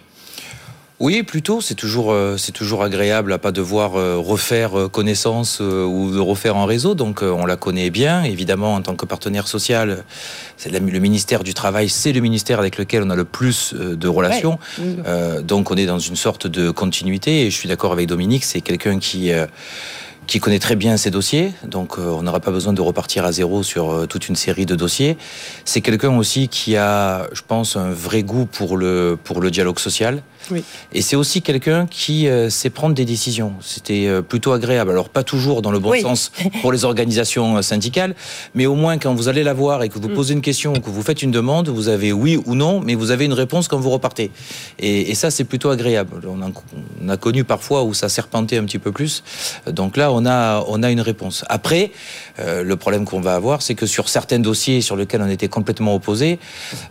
[1.00, 1.62] Oui, plutôt.
[1.62, 6.20] C'est toujours, euh, c'est toujours agréable à pas devoir euh, refaire euh, connaissance ou de
[6.20, 6.95] refaire un réseau.
[6.95, 8.24] Donc, on la connaît bien.
[8.24, 10.04] Évidemment, en tant que partenaire social,
[10.58, 14.08] c'est le ministère du Travail, c'est le ministère avec lequel on a le plus de
[14.08, 14.58] relations.
[15.43, 17.45] donc, on est dans une sorte de continuité.
[17.45, 19.32] Et je suis d'accord avec Dominique, c'est quelqu'un qui
[20.26, 23.64] qui connaît très bien ses dossiers, donc on n'aura pas besoin de repartir à zéro
[23.64, 25.18] sur toute une série de dossiers.
[25.64, 29.80] C'est quelqu'un aussi qui a, je pense, un vrai goût pour le, pour le dialogue
[29.80, 30.22] social.
[30.93, 33.54] Et c'est aussi quelqu'un qui euh, sait prendre des décisions.
[33.62, 34.91] C'était euh, plutôt agréable.
[34.91, 36.32] Alors pas toujours dans le bon sens
[36.62, 38.16] pour les organisations euh, syndicales,
[38.56, 40.14] mais au moins quand vous allez la voir et que vous mm.
[40.14, 43.12] posez une question, que vous faites une demande, vous avez oui ou non, mais vous
[43.12, 44.32] avez une réponse quand vous repartez.
[44.80, 46.22] Et, ça c'est plutôt agréable.
[46.28, 49.24] On a, connu parfois où ça serpentait un petit peu plus.
[49.66, 51.43] Donc là on a on a une réponse.
[51.50, 51.91] Après
[52.38, 55.95] le problème qu'on va avoir, c'est que sur certains dossiers sur lesquels on était complètement
[55.95, 56.38] opposés,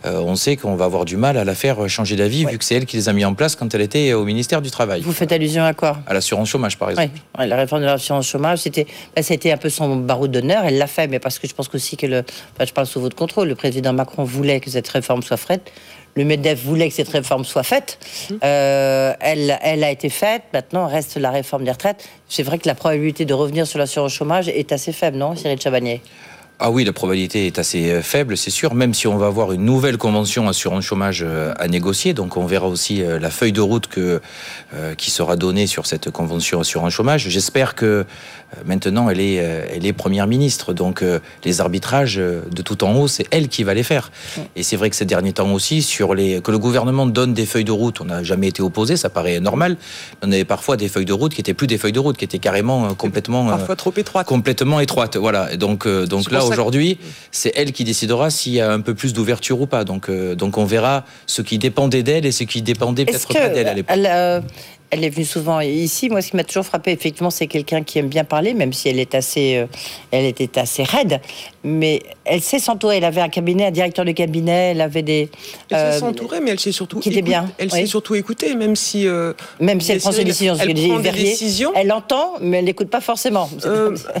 [0.03, 2.75] on sait qu'on va avoir du mal à la faire changer d'avis vu que c'est
[2.75, 5.01] elle qui les a mis en place quand elle était au ministère du Travail.
[5.01, 5.97] Vous faites allusion à quoi?
[6.07, 7.09] À l'assurance chômage, par exemple.
[7.39, 8.85] Oui, la réforme de l'assurance chômage, c'était,
[9.15, 10.63] bah, c'était un peu son barreau d'honneur.
[10.65, 12.23] Elle l'a fait, mais parce que je pense aussi que le,
[12.59, 15.71] je parle sous votre contrôle, le président Macron voulait que cette réforme soit faite.
[16.15, 17.99] Le MEDEF voulait que cette réforme soit faite.
[18.29, 18.33] Mmh.
[18.43, 20.41] Euh, elle, elle a été faite.
[20.51, 22.09] Maintenant, reste la réforme des retraites.
[22.27, 25.61] C'est vrai que la probabilité de revenir sur l'assurance chômage est assez faible, non, Cyril
[25.61, 26.01] Chabagnier
[26.59, 29.51] ah oui, la probabilité est assez euh, faible, c'est sûr, même si on va avoir
[29.51, 32.15] une nouvelle convention assurance chômage euh, à négocier.
[32.15, 33.87] Donc on verra aussi euh, la feuille de route
[34.97, 37.29] qui sera donnée sur cette convention assurance chômage.
[37.29, 38.05] J'espère que
[38.65, 41.03] maintenant elle est, elle est première ministre, donc
[41.43, 44.11] les arbitrages de tout en haut, c'est elle qui va les faire.
[44.55, 47.45] Et c'est vrai que ces derniers temps aussi, sur les, que le gouvernement donne des
[47.45, 49.77] feuilles de route, on n'a jamais été opposé, ça paraît normal.
[50.21, 52.25] On avait parfois des feuilles de route qui étaient plus des feuilles de route, qui
[52.25, 53.47] étaient carrément complètement...
[53.47, 54.27] Parfois trop étroites.
[54.27, 55.55] Complètement étroites, voilà.
[55.55, 56.97] Donc, donc là, aujourd'hui,
[57.31, 59.83] c'est elle qui décidera s'il y a un peu plus d'ouverture ou pas.
[59.83, 63.49] Donc, euh, donc on verra ce qui dépendait d'elle et ce qui dépendait peut-être pas
[63.49, 63.95] d'elle à l'époque.
[64.87, 66.09] Euh, Elle est venue souvent ici.
[66.09, 68.89] Moi, ce qui m'a toujours frappé, effectivement, c'est quelqu'un qui aime bien parler, même si
[68.89, 69.65] elle est assez, euh,
[70.11, 71.19] elle était assez raide.
[71.63, 72.97] Mais elle sait s'entourer.
[72.97, 74.71] Elle avait un cabinet, un directeur de cabinet.
[74.71, 75.29] Elle avait des.
[75.69, 76.99] Elle sait s'entourer, mais elle sait surtout.
[76.99, 77.49] Qui était bien.
[77.57, 79.07] Elle sait surtout écouter, même si.
[79.59, 80.55] même si elle prend ses décisions.
[80.59, 81.71] Elle prend des décisions.
[81.75, 83.49] Elle entend, mais elle n'écoute pas forcément.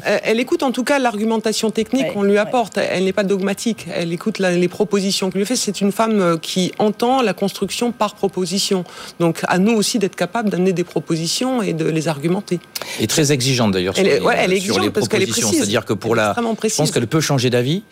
[0.03, 2.77] elle écoute en tout cas l'argumentation technique qu'on lui apporte.
[2.77, 3.85] Elle n'est pas dogmatique.
[3.95, 5.55] Elle écoute les propositions qu'on lui fait.
[5.55, 8.83] C'est une femme qui entend la construction par proposition.
[9.19, 12.59] Donc à nous aussi d'être capables d'amener des propositions et de les argumenter.
[12.99, 15.51] Et très exigeante d'ailleurs sur, les, ouais, elle est sur les propositions.
[15.51, 17.83] C'est-à-dire que pour la, je pense qu'elle peut changer d'avis,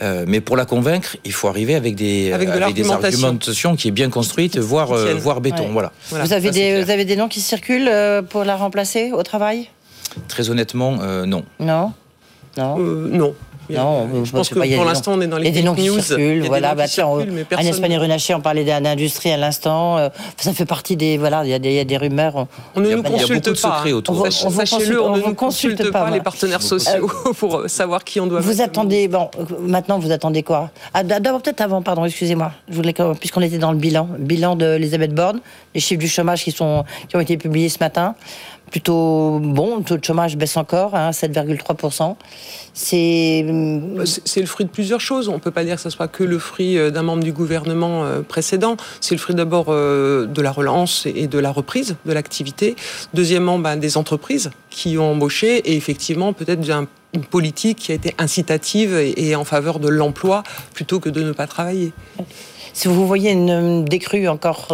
[0.00, 3.92] euh, mais pour la convaincre, il faut arriver avec des, avec, des argumentations qui est
[3.92, 5.68] bien construite, voire, euh, voire béton.
[5.72, 5.92] Voilà.
[6.10, 9.68] Vous, avez des, vous avez des noms qui circulent euh, pour la remplacer au travail?
[10.28, 11.44] Très honnêtement, non.
[11.58, 11.92] Non?
[12.56, 12.78] Non?
[12.78, 13.34] non.
[13.70, 16.46] Non, je pense que pour l'instant, on est dans les des noms qui circulent.
[16.46, 16.84] Voilà, bah,
[17.56, 19.98] Agnès Pannier-Runacher, on parlait d'industrie à l'instant.
[19.98, 21.16] Euh, ça fait partie des.
[21.18, 22.46] Voilà, il y a des, il y a des rumeurs.
[22.74, 23.84] On ne nous consulte pas.
[24.30, 28.40] Sachez-le, on ne consulte pas les partenaires sociaux pour euh, savoir qui on doit.
[28.40, 29.08] Vous attendez.
[29.08, 30.70] Bon, maintenant, vous attendez quoi?
[30.94, 32.52] Ah, D'abord, peut-être avant, pardon, excusez-moi.
[33.20, 34.08] Puisqu'on était dans le bilan.
[34.18, 35.40] Bilan d'Elisabeth Borne,
[35.74, 38.14] les chiffres du chômage qui, sont, qui ont été publiés ce matin
[38.72, 39.76] plutôt bon.
[39.76, 42.10] Le taux de chômage baisse encore, hein, 7,3%.
[42.10, 42.14] Euh,
[42.72, 44.20] c'est...
[44.24, 45.28] c'est le fruit de plusieurs choses.
[45.28, 47.32] On ne peut pas dire que ce soit que le fruit euh, d'un membre du
[47.32, 48.76] gouvernement euh, précédent.
[49.00, 52.74] C'est le fruit d'abord de la relance et de la reprise de l'activité.
[53.12, 56.66] Deuxièmement, ben, des entreprises qui ont embauché et effectivement peut-être
[57.12, 60.42] une politique qui a été incitative et en faveur de l'emploi
[60.72, 61.92] plutôt que de ne pas travailler.
[62.72, 64.68] Si vous voyez une décrue encore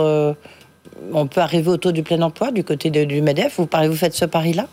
[1.12, 4.14] on peut arriver au taux du plein emploi du côté du MEDEF vous, vous faites
[4.14, 4.66] ce pari-là?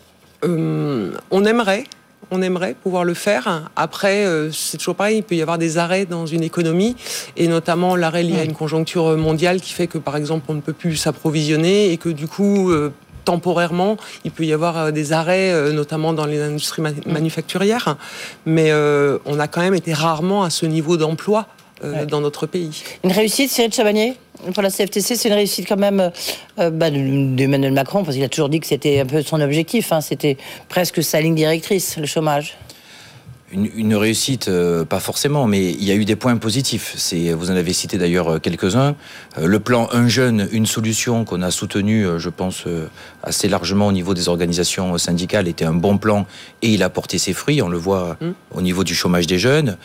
[0.44, 1.84] Euh, On aimerait.
[2.30, 3.70] On aimerait pouvoir le faire.
[3.76, 6.96] Après, euh, c'est toujours pareil, il peut y avoir des arrêts dans une économie,
[7.36, 10.60] et notamment l'arrêt lié à une conjoncture mondiale qui fait que, par exemple, on ne
[10.60, 12.92] peut plus s'approvisionner et que, du coup, euh,
[13.24, 17.96] temporairement, il peut y avoir des arrêts, notamment dans les industries manufacturières.
[18.44, 21.46] Mais on a quand même été rarement à ce niveau d'emploi
[22.08, 22.84] dans notre pays.
[23.02, 24.16] Une réussite, Cyril Chabanier
[24.52, 26.10] pour la CFTC, c'est une réussite quand même
[26.58, 29.92] euh, bah, d'Emmanuel Macron, parce qu'il a toujours dit que c'était un peu son objectif.
[29.92, 30.00] Hein.
[30.00, 30.36] c'était
[30.68, 32.56] presque sa ligne directrice, le chômage.
[33.52, 36.94] Une, réussite, euh, pas forcément, mais il y a eu des points positifs.
[36.96, 38.96] C'est, vous en avez cité d'ailleurs euh, quelques-uns.
[39.40, 42.64] le plan Un jeune, une solution qu'on a soutenu, je pense,
[43.22, 46.26] assez largement au niveau des organisations syndicales, était un bon plan
[46.60, 47.62] et il a porté ses fruits.
[47.62, 48.26] On le voit mmh.
[48.56, 49.76] au niveau du chômage des jeunes.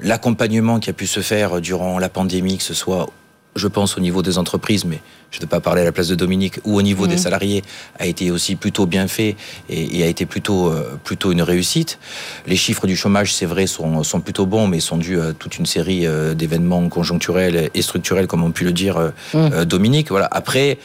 [0.00, 3.10] l'accompagnement qui a pu se faire durant la pandémie, que ce soit
[3.54, 5.00] je pense, au niveau des entreprises, mais
[5.30, 7.20] je ne vais pas parler à la place de Dominique, ou au niveau des mhm.
[7.20, 7.62] salariés,
[7.98, 9.36] a été aussi plutôt bien fait
[9.68, 11.98] et, a été plutôt, euh, plutôt une réussite.
[12.46, 15.58] Les chiffres du chômage, c'est vrai, sont, sont plutôt bons, mais sont dus à toute
[15.58, 19.64] une série euh, d'événements conjoncturels et structurels, comme on pu le dire euh, mhm.
[19.64, 20.10] Dominique.
[20.10, 20.28] Voilà.
[20.30, 20.78] Après,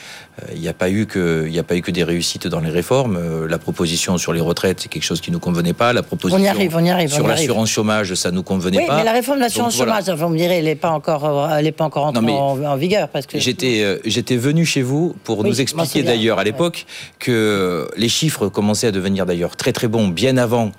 [0.53, 2.69] il n'y a pas eu que il a pas eu que des réussites dans les
[2.69, 3.45] réformes.
[3.47, 5.93] La proposition sur les retraites, c'est quelque chose qui nous convenait pas.
[5.93, 8.87] La proposition on y arrive, on y arrive, sur l'assurance chômage, ça nous convenait oui,
[8.87, 8.97] pas.
[8.97, 11.71] mais la réforme de l'assurance chômage, vous me direz, elle n'est pas encore, elle est
[11.71, 16.03] pas encore entrée en, vigueur parce que j'étais j'étais venu chez vous pour nous expliquer
[16.03, 16.85] d'ailleurs à l'époque
[17.19, 20.71] que les chiffres commençaient à devenir d'ailleurs très très bons bien avant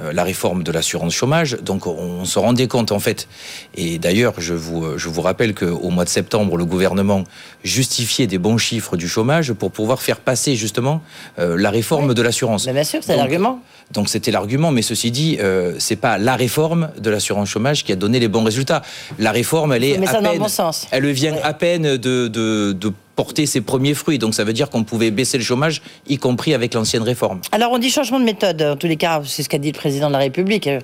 [0.00, 1.56] euh, la réforme de l'assurance chômage.
[1.60, 3.26] Donc on se rendait compte en fait.
[3.74, 7.24] Et d'ailleurs, je vous, euh, je vous rappelle qu'au mois de septembre, le gouvernement
[7.64, 11.00] justifiait des bons chiffres du chômage pour pouvoir faire passer justement
[11.38, 12.66] euh, la réforme de l'assurance.
[12.66, 13.60] Bien sûr, c'est l'argument.
[13.92, 17.92] Donc c'était l'argument, mais ceci dit, euh, c'est pas la réforme de l'assurance chômage qui
[17.92, 18.82] a donné les bons résultats.
[19.18, 20.86] La réforme, elle est à peine, bon sens.
[20.90, 24.18] elle vient à peine de, de, de porter ses premiers fruits.
[24.18, 27.40] Donc ça veut dire qu'on pouvait baisser le chômage, y compris avec l'ancienne réforme.
[27.50, 28.62] Alors on dit changement de méthode.
[28.62, 30.66] En tous les cas, c'est ce qu'a dit le président de la République.
[30.66, 30.80] Euh,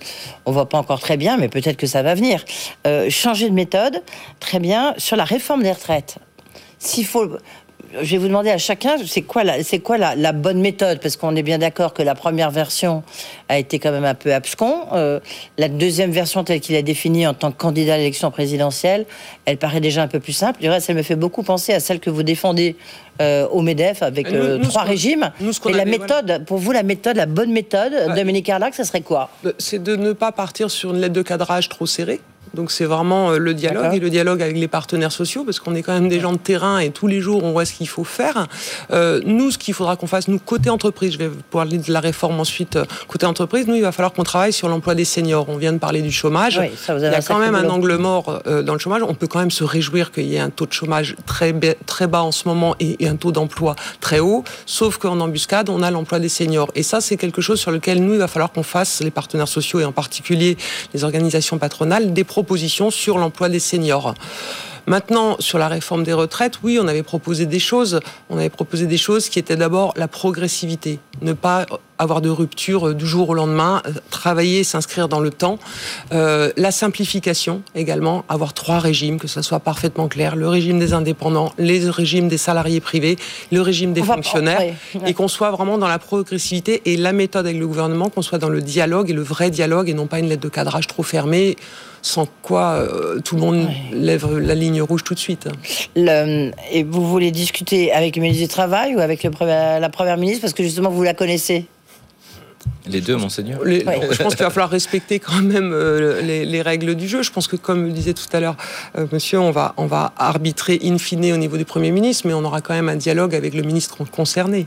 [0.47, 2.45] on voit pas encore très bien, mais peut-être que ça va venir.
[2.87, 4.03] Euh, changer de méthode,
[4.41, 4.95] très bien.
[4.99, 6.16] Sur la réforme des retraites,
[6.87, 7.39] s'il faut
[8.03, 11.01] je vais vous demander à chacun, c'est quoi la, c'est quoi la, bonne méthode?
[11.01, 13.03] Parce qu'on est bien d'accord que la première version
[13.49, 14.87] a été quand même un peu abscon.
[14.93, 15.20] Euh,
[15.59, 19.07] la deuxième version, telle qu'il a définie en tant que candidat à l'élection présidentielle,
[19.45, 20.61] elle paraît déjà un peu plus simple.
[20.61, 22.76] Du reste, elle me fait beaucoup penser à celle que vous défendez
[23.20, 25.30] euh, au MEDEF avec euh, trois régimes.
[25.66, 29.30] Et la méthode, pour vous, la méthode, la bonne méthode, Dominique Arlac, ça serait quoi?
[29.59, 32.20] C'est de ne pas partir sur une lettre de cadrage trop serrée.
[32.55, 35.74] Donc c'est vraiment euh, le dialogue et le dialogue avec les partenaires sociaux parce qu'on
[35.74, 37.88] est quand même des gens de terrain et tous les jours on voit ce qu'il
[37.88, 38.46] faut faire.
[38.92, 42.00] Euh, nous, ce qu'il faudra qu'on fasse, nous côté entreprise, je vais parler de la
[42.00, 43.66] réforme ensuite euh, côté entreprise.
[43.66, 45.48] Nous, il va falloir qu'on travaille sur l'emploi des seniors.
[45.48, 46.61] On vient de parler du chômage.
[46.88, 49.02] il y a quand même un angle mort dans le chômage.
[49.02, 51.52] On peut quand même se réjouir qu'il y ait un taux de chômage très
[51.86, 54.44] très bas en ce moment et, un taux d'emploi très haut.
[54.66, 56.70] Sauf qu'en embuscade, on a l'emploi des seniors.
[56.74, 59.48] Et ça, c'est quelque chose sur lequel nous, il va falloir qu'on fasse les partenaires
[59.48, 60.57] sociaux et en particulier
[60.94, 64.14] les organisations patronales des propositions propositions sur l'emploi des seniors.
[64.86, 68.01] Maintenant, sur la réforme des retraites, oui, on avait proposé des choses.
[68.28, 71.64] On avait proposé des choses qui étaient d'abord la progressivité, ne pas
[71.97, 75.59] avoir de rupture du jour au lendemain, travailler, s'inscrire dans le temps.
[76.12, 80.92] Euh, la simplification également, avoir trois régimes, que ce soit parfaitement clair, le régime des
[80.92, 83.16] indépendants, les régimes des salariés privés,
[83.53, 84.74] le régime des fonctionnaires,
[85.07, 88.38] et qu'on soit vraiment dans la progressivité et la méthode avec le gouvernement, qu'on soit
[88.38, 91.05] dans le dialogue et le vrai dialogue et non pas une lettre de cadrage trop
[91.05, 91.57] fermée
[92.05, 95.48] sans quoi euh, tout le monde lève la ligne rouge tout de suite.
[95.96, 100.42] et vous voulez discuter avec le ministre du Travail ou avec le, la Première ministre?
[100.42, 101.64] Parce que justement vous la connaissez
[102.87, 103.61] les deux, monseigneur.
[103.65, 107.23] Je pense qu'il va falloir respecter quand même euh, les, règles du jeu.
[107.23, 108.57] Je pense que, comme le disait tout à l'heure
[108.99, 112.35] euh, monsieur, on va, on va arbitrer in fine au niveau du Premier ministre, mais
[112.35, 114.67] on aura quand même un dialogue avec le ministre concerné.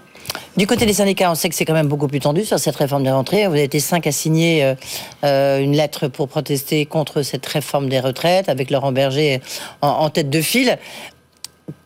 [0.58, 2.76] Du côté des syndicats, on sait que c'est quand même beaucoup plus tendu sur cette
[2.76, 3.46] réforme des rentrées.
[3.46, 4.76] Vous avez été cinq à signer
[5.24, 9.42] euh, une lettre pour protester contre cette réforme des retraites, avec Laurent Berger
[9.82, 10.80] en, tête de file.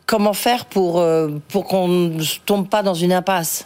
[0.05, 1.03] Comment faire pour,
[1.49, 3.65] pour qu'on ne tombe pas dans une impasse?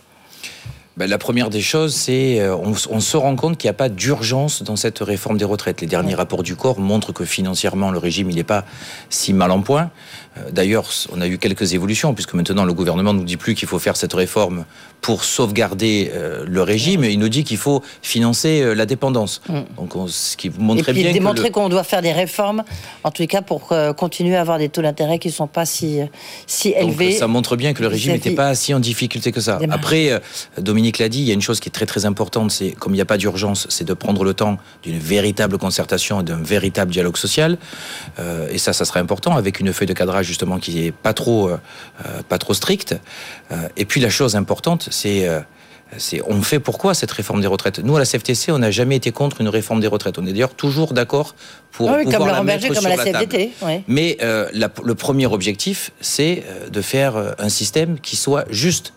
[0.98, 3.78] Ben, la première des choses, c'est euh, on, on, se rend compte qu'il n'y a
[3.78, 5.82] pas d'urgence dans cette réforme des retraites.
[5.82, 8.64] Les derniers rapports du corps montrent que financièrement, le régime il n'est pas
[9.10, 9.92] si mal en point.
[10.38, 13.56] Euh, d'ailleurs, on a eu quelques évolutions, puisque maintenant le gouvernement ne nous dit plus
[13.56, 14.66] qu'il faut faire cette réforme
[15.02, 19.42] pour sauvegarder euh, le régime, il nous dit qu'il faut financer euh, la dépendance.
[19.48, 19.60] Mm.
[19.78, 21.12] Donc, ce qui montrait bien.
[21.12, 22.64] démontrer qu'on doit faire des réformes,
[23.04, 25.66] en tous les cas, pour continuer à avoir des taux d'intérêt qui ne sont pas
[25.66, 26.00] si,
[26.48, 27.14] si élevés.
[27.14, 29.60] ça montre bien que le régime n'était pas si en difficulté que ça.
[29.70, 30.22] Après,
[30.58, 32.94] Dominique l'a dit, il y a une chose qui est très très importante, c'est comme
[32.94, 36.42] il n'y a pas d'urgence, c'est de prendre le temps d'une véritable concertation et d'un
[36.42, 37.58] véritable dialogue social.
[38.52, 41.50] et ça, ça serait important avec une feuille de cadrage justement qui est pas trop,
[41.50, 41.58] euh,
[42.06, 42.96] euh, pas trop stricte.
[43.52, 45.28] Euh, et puis la chose importante, c'est
[45.98, 47.80] c'est on fait pourquoi cette réforme des retraites?
[47.80, 50.18] Nous, à la CFTC, on n'a jamais été contre une réforme des retraites.
[50.18, 51.36] On est d'ailleurs toujours d'accord
[51.72, 53.50] pour ah pouvoir la mettre sur la, table.
[53.88, 58.94] Mais le premier objectif, c'est de faire un système qui soit juste.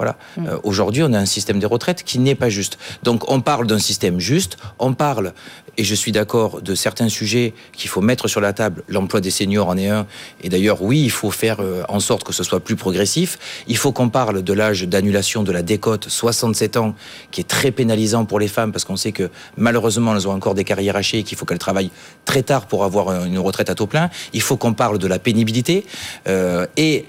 [0.00, 0.16] Voilà.
[0.38, 0.46] Mm.
[0.46, 2.78] Euh, aujourd'hui, on a un système des retraites qui n'est pas juste.
[3.02, 5.34] Donc, on parle d'un système juste, on parle,
[5.76, 8.82] et je suis d'accord, de certains sujets qu'il faut mettre sur la table.
[8.88, 10.06] L'emploi des seniors en est un.
[10.42, 13.38] Et d'ailleurs, oui, il faut faire euh, en sorte que ce soit plus progressif.
[13.68, 16.94] Il faut qu'on parle de l'âge d'annulation de la décote, 67 ans,
[17.30, 19.28] qui est très pénalisant pour les femmes, parce qu'on sait que
[19.58, 21.90] malheureusement, elles ont encore des carrières hachées et qu'il faut qu'elles travaillent
[22.24, 24.08] très tard pour avoir une retraite à taux plein.
[24.32, 25.84] Il faut qu'on parle de la pénibilité.
[26.26, 27.04] Euh, et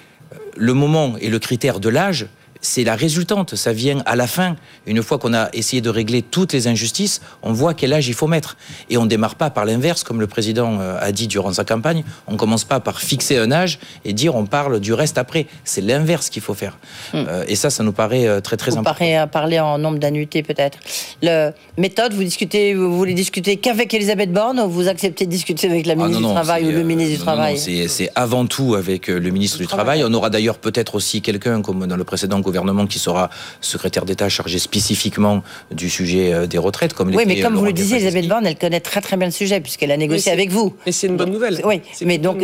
[0.57, 2.27] le moment et le critère de l'âge,
[2.61, 3.55] c'est la résultante.
[3.55, 4.55] Ça vient à la fin.
[4.85, 8.13] Une fois qu'on a essayé de régler toutes les injustices, on voit quel âge il
[8.13, 8.55] faut mettre.
[8.89, 11.65] Et on ne démarre pas par l'inverse, comme le président euh, a dit durant sa
[11.65, 12.03] campagne.
[12.27, 15.47] On ne commence pas par fixer un âge et dire on parle du reste après.
[15.63, 16.77] C'est l'inverse qu'il faut faire.
[17.13, 17.25] Hmm.
[17.27, 19.05] Euh, et ça, ça nous paraît euh, très très important.
[19.05, 20.77] Vous parler en nombre d'annuités peut-être.
[21.21, 25.67] Le méthode, vous discutez, vous voulez discuter qu'avec Elisabeth Borne ou vous acceptez de discuter
[25.67, 29.07] avec la ah, ministre du Travail ou le ministre du Travail C'est avant tout avec
[29.07, 30.03] le ministre du, Travail.
[30.05, 32.50] On aura d'ailleurs peut-être aussi quelqu'un comme dans le précédent gouvernement
[32.87, 33.29] qui sera
[33.59, 36.93] secrétaire d'État chargé spécifiquement du sujet euh, des retraites.
[36.93, 39.33] Comme oui, mais comme vous le disiez, Elisabeth Borne, elle connaît très très bien le
[39.33, 40.75] sujet puisqu'elle a négocié avec vous.
[40.85, 41.61] Mais c'est une bonne nouvelle.
[41.63, 42.39] Oui, mais donc,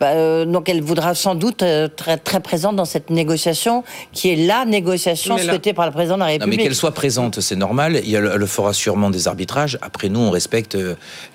[0.00, 3.84] bah, euh, donc elle voudra sans doute être euh, très, très présente dans cette négociation
[4.12, 6.50] qui est la négociation souhaitée par le président de la République.
[6.50, 7.96] Non, mais qu'elle soit présente, c'est normal.
[7.96, 9.78] Elle fera sûrement des arbitrages.
[9.82, 10.76] Après, nous, on respecte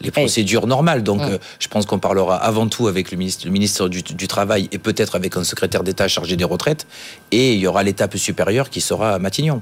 [0.01, 1.03] les procédures normales.
[1.03, 1.39] Donc, mm.
[1.59, 4.77] je pense qu'on parlera avant tout avec le ministre, le ministre du, du Travail et
[4.77, 6.85] peut-être avec un secrétaire d'État chargé des retraites.
[7.31, 9.61] Et il y aura l'étape supérieure qui sera à Matignon.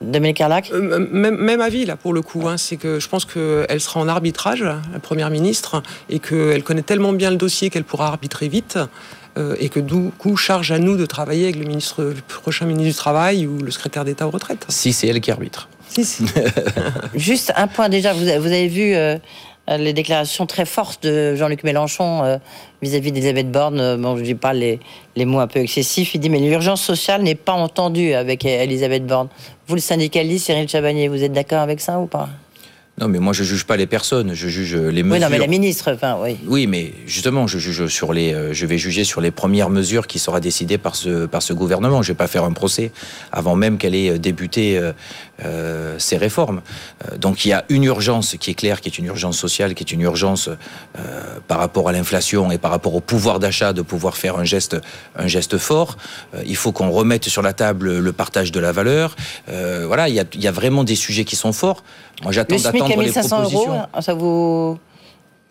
[0.00, 2.48] Dominique Carlac euh, même, avis, là, pour le coup.
[2.48, 6.82] Hein, c'est que je pense qu'elle sera en arbitrage, la Première ministre, et qu'elle connaît
[6.82, 8.78] tellement bien le dossier qu'elle pourra arbitrer vite.
[9.38, 12.66] Euh, et que du coup, charge à nous de travailler avec le, ministre, le prochain
[12.66, 14.66] ministre du Travail ou le secrétaire d'État aux retraites.
[14.68, 15.68] Si c'est elle qui arbitre.
[15.88, 16.26] Si, si.
[17.14, 19.16] Juste un point déjà, vous, avez vu euh,
[19.68, 22.40] les déclarations très fortes de Jean-Luc Mélenchon
[22.82, 24.80] vis-à-vis d'Elisabeth Borne, euh, bon, je dis pas les,
[25.16, 29.28] mots un peu excessifs, il dit mais l'urgence sociale n'est pas entendue avec Elisabeth Borne.
[29.68, 32.28] Vous, le syndicaliste Cyril Chabagnier, vous êtes d'accord avec ça ou pas?
[33.00, 35.14] Non, mais moi je juge pas les personnes, je juge les mesures.
[35.14, 36.36] Oui, non, mais la ministre, enfin, oui.
[36.46, 40.06] Oui, mais justement, je juge sur les, euh, je vais juger sur les premières mesures
[40.06, 42.02] qui sera décidées par ce par ce gouvernement.
[42.02, 42.92] Je vais pas faire un procès
[43.32, 44.92] avant même qu'elle ait débuté euh,
[45.42, 46.60] euh ces réformes.
[47.10, 49.72] Euh, donc il y a une urgence qui est claire, qui est une urgence sociale,
[49.72, 50.50] qui est une urgence
[51.48, 54.76] par rapport à l'inflation et par rapport au pouvoir d'achat de pouvoir faire un geste
[55.16, 55.96] un geste fort.
[56.44, 59.16] il faut qu'on remette sur la table le partage de la valeur.
[59.48, 61.82] voilà, il y a, il y a vraiment des sujets qui sont forts.
[62.22, 62.58] Moi, j'attends
[62.88, 63.72] d'attendre les propositions.
[63.74, 64.78] Euros, ça vous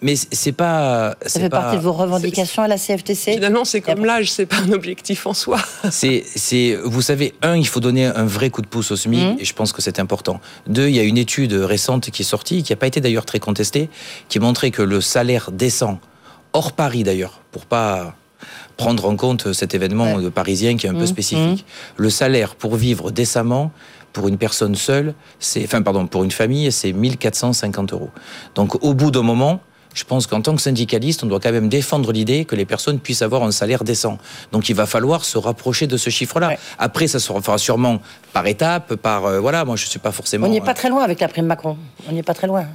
[0.04, 1.16] mais c'est pas.
[1.28, 4.48] Ça fait pas, partie de vos revendications à la CFTC Finalement, c'est comme l'âge, c'est
[4.48, 5.60] pas un objectif en soi.
[5.92, 9.22] C'est, c'est, vous savez, un, il faut donner un vrai coup de pouce au SMIC,
[9.22, 9.38] Mmh.
[9.40, 10.40] et je pense que c'est important.
[10.66, 13.26] Deux, il y a une étude récente qui est sortie, qui n'a pas été d'ailleurs
[13.28, 13.90] très contestée,
[14.28, 16.00] qui montrait que le salaire décent,
[16.54, 18.16] hors Paris d'ailleurs, pour pas
[18.78, 20.32] prendre en compte cet événement Ouais.
[20.32, 21.08] parisien qui est un peu Mmh.
[21.08, 21.66] spécifique,
[21.98, 23.72] le salaire pour vivre décemment,
[24.14, 28.10] pour une personne seule, c'est, enfin, pardon, pour une famille, c'est 1450 euros.
[28.56, 29.62] Donc, au bout d'un moment,
[29.94, 33.00] je pense qu'en tant que syndicaliste, on doit quand même défendre l'idée que les personnes
[33.00, 34.18] puissent avoir un salaire décent.
[34.52, 36.50] Donc il va falloir se rapprocher de ce chiffre-là.
[36.50, 36.60] Ouais.
[36.80, 38.00] Après, ça se fera sûrement
[38.34, 39.66] par étapes, par euh, voilà.
[39.66, 41.46] Moi, je suis pas forcément On n'y est pas euh, très loin avec la prime
[41.46, 41.78] Macron.
[42.08, 42.66] On n'y est pas très loin.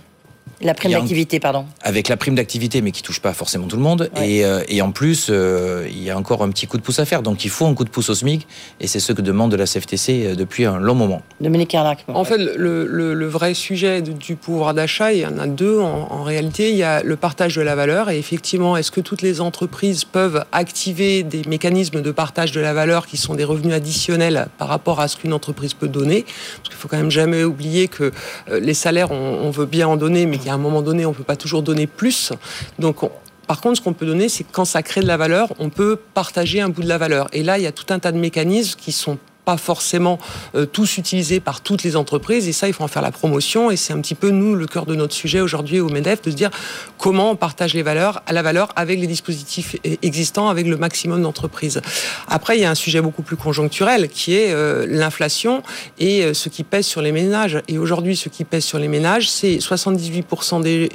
[0.63, 1.67] La prime un- d'activité, pardon.
[1.83, 4.11] avec la prime d'activité, mais qui touche pas forcément tout le monde.
[4.17, 4.31] Ouais.
[4.31, 6.99] Et, euh, et en plus, euh, il y a encore un petit coup de pouce
[6.99, 7.23] à faire.
[7.23, 8.47] Donc il faut un coup de pouce au SMIC,
[8.81, 11.23] et c'est ce que demande la CFTC euh, depuis un long moment.
[11.41, 12.05] Dominique Carlac.
[12.09, 15.47] En fait, le, le- le vrai sujet de- du pouvoir d'achat, il y en a
[15.47, 16.71] deux en, en réalité.
[16.71, 18.09] Il y a le partage de la valeur.
[18.11, 22.73] Et effectivement, est-ce que toutes les entreprises peuvent activer des mécanismes de partage de la
[22.73, 26.23] valeur qui sont des revenus additionnels par rapport à ce qu'une entreprise peut donner?
[26.57, 28.11] Parce qu'il faut quand même jamais oublier que
[28.51, 31.13] euh, les salaires, on, on veut bien en donner, mais qu'à un moment donné, on
[31.13, 32.33] peut pas toujours donner plus.
[32.79, 33.11] Donc, on-
[33.49, 35.99] par contre, ce qu'on peut donner, c'est quand ça crée de la valeur, on peut
[36.15, 37.27] partager un bout de la valeur.
[37.33, 40.19] Et là, il y a tout un tas de mécanismes qui sont pas forcément
[40.57, 43.71] euh, tous utilisés par toutes les entreprises et ça il faut en faire la promotion
[43.71, 46.33] et c'est un petit peu nous le cœur de notre sujet aujourd'hui au Medef de
[46.33, 46.51] se dire
[46.99, 50.77] comment on partage les valeurs à la valeur avec les dispositifs e- existants avec le
[50.77, 51.81] maximum d'entreprises.
[52.27, 55.63] Après il y a un sujet beaucoup plus conjoncturel qui est euh, l'inflation
[56.01, 58.89] et euh, ce qui pèse sur les ménages et aujourd'hui ce qui pèse sur les
[58.89, 60.89] ménages c'est 78% des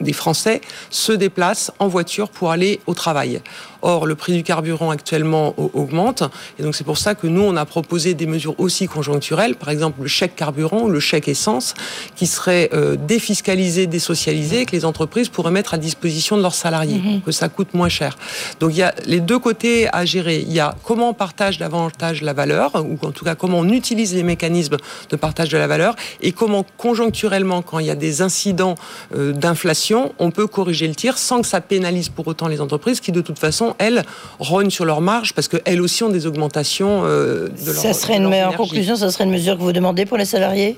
[0.00, 3.40] des Français se déplacent en voiture pour aller au travail.
[3.86, 6.22] Or, le prix du carburant actuellement au- augmente,
[6.58, 9.68] et donc c'est pour ça que nous, on a proposé des mesures aussi conjoncturelles, par
[9.68, 11.74] exemple le chèque carburant ou le chèque essence,
[12.16, 16.98] qui serait euh, défiscalisé, désocialisé, que les entreprises pourraient mettre à disposition de leurs salariés,
[17.16, 18.16] pour que ça coûte moins cher.
[18.60, 20.38] Donc il y a les deux côtés à gérer.
[20.40, 23.68] Il y a comment on partage davantage la valeur, ou en tout cas comment on
[23.68, 24.78] utilise les mécanismes
[25.10, 28.76] de partage de la valeur, et comment conjoncturellement, quand il y a des incidents
[29.14, 33.00] euh, d'inflation, on peut corriger le tir sans que ça pénalise pour autant les entreprises
[33.00, 34.04] qui, de toute façon, elles,
[34.38, 38.18] rognent sur leurs marges parce qu'elles aussi ont des augmentations euh, de leur Ça serait
[38.18, 40.76] de une, en conclusion, ça serait une mesure que vous demandez pour les salariés?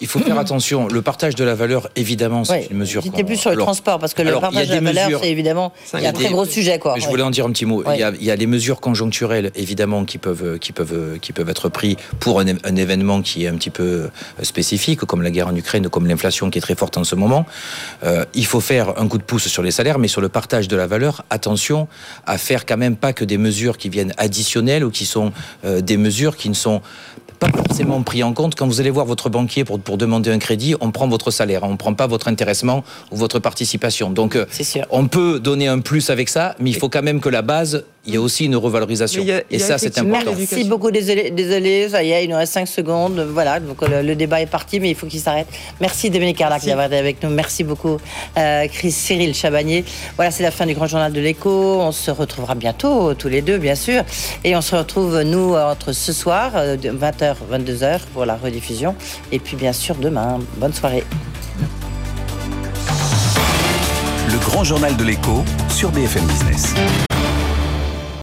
[0.00, 0.88] Il faut faire attention.
[0.88, 3.00] Le partage de la valeur, évidemment, c'est une mesure.
[3.02, 5.30] J'étais plus sur le Alors, transport, parce que le alors, partage de la valeur, c'est
[5.30, 6.78] évidemment il y a un très des- gros sujet.
[6.80, 6.94] Quoi.
[6.98, 7.10] Je Ouais.
[7.10, 7.82] voulais en dire un petit mot.
[7.84, 7.94] Ouais.
[7.96, 11.32] Il, y a, il y a les mesures conjoncturelles, évidemment, qui peuvent, qui peuvent, qui
[11.32, 14.08] peuvent être prises pour un, événement qui est un petit peu euh,
[14.42, 17.46] spécifique, comme la guerre en Ukraine, comme l'inflation qui est très forte en ce moment.
[18.02, 20.66] Euh, il faut faire un coup de pouce sur les salaires, mais sur le partage
[20.66, 21.86] de la valeur, attention
[22.26, 25.32] à faire quand même pas que des mesures qui viennent additionnelles ou qui sont
[25.64, 26.82] euh, des mesures qui ne sont
[27.50, 28.54] pas forcément pris en compte.
[28.54, 31.62] Quand vous allez voir votre banquier pour, pour demander un crédit, on prend votre salaire,
[31.64, 34.10] on ne prend pas votre intéressement ou votre participation.
[34.10, 34.46] Donc, euh,
[34.90, 37.84] on peut donner un plus avec ça, mais il faut quand même que la base,
[38.06, 39.22] il y ait aussi une revalorisation.
[39.22, 40.32] A- Et a ça, c'est important.
[40.36, 43.26] Merci beaucoup, désolé, désolé, ça y est, il nous reste 5 secondes.
[43.32, 45.46] Voilà, donc le, le débat est parti, mais il faut qu'il s'arrête.
[45.80, 47.30] Merci Dominique Carlac d'avoir été avec nous.
[47.30, 47.96] Merci beaucoup,
[48.38, 49.84] euh, Chris Cyril Chabagnier.
[50.16, 51.50] Voilà, c'est la fin du Grand Journal de l'Écho.
[51.80, 54.02] On se retrouvera bientôt, tous les deux, bien sûr.
[54.44, 56.90] Et on se retrouve, nous, entre ce soir, euh, de
[57.34, 58.94] 20h, 22h, pour la rediffusion.
[59.32, 60.38] Et puis, bien sûr, demain.
[60.56, 61.04] Bonne soirée.
[64.30, 66.74] Le grand journal de l'écho sur BFM Business.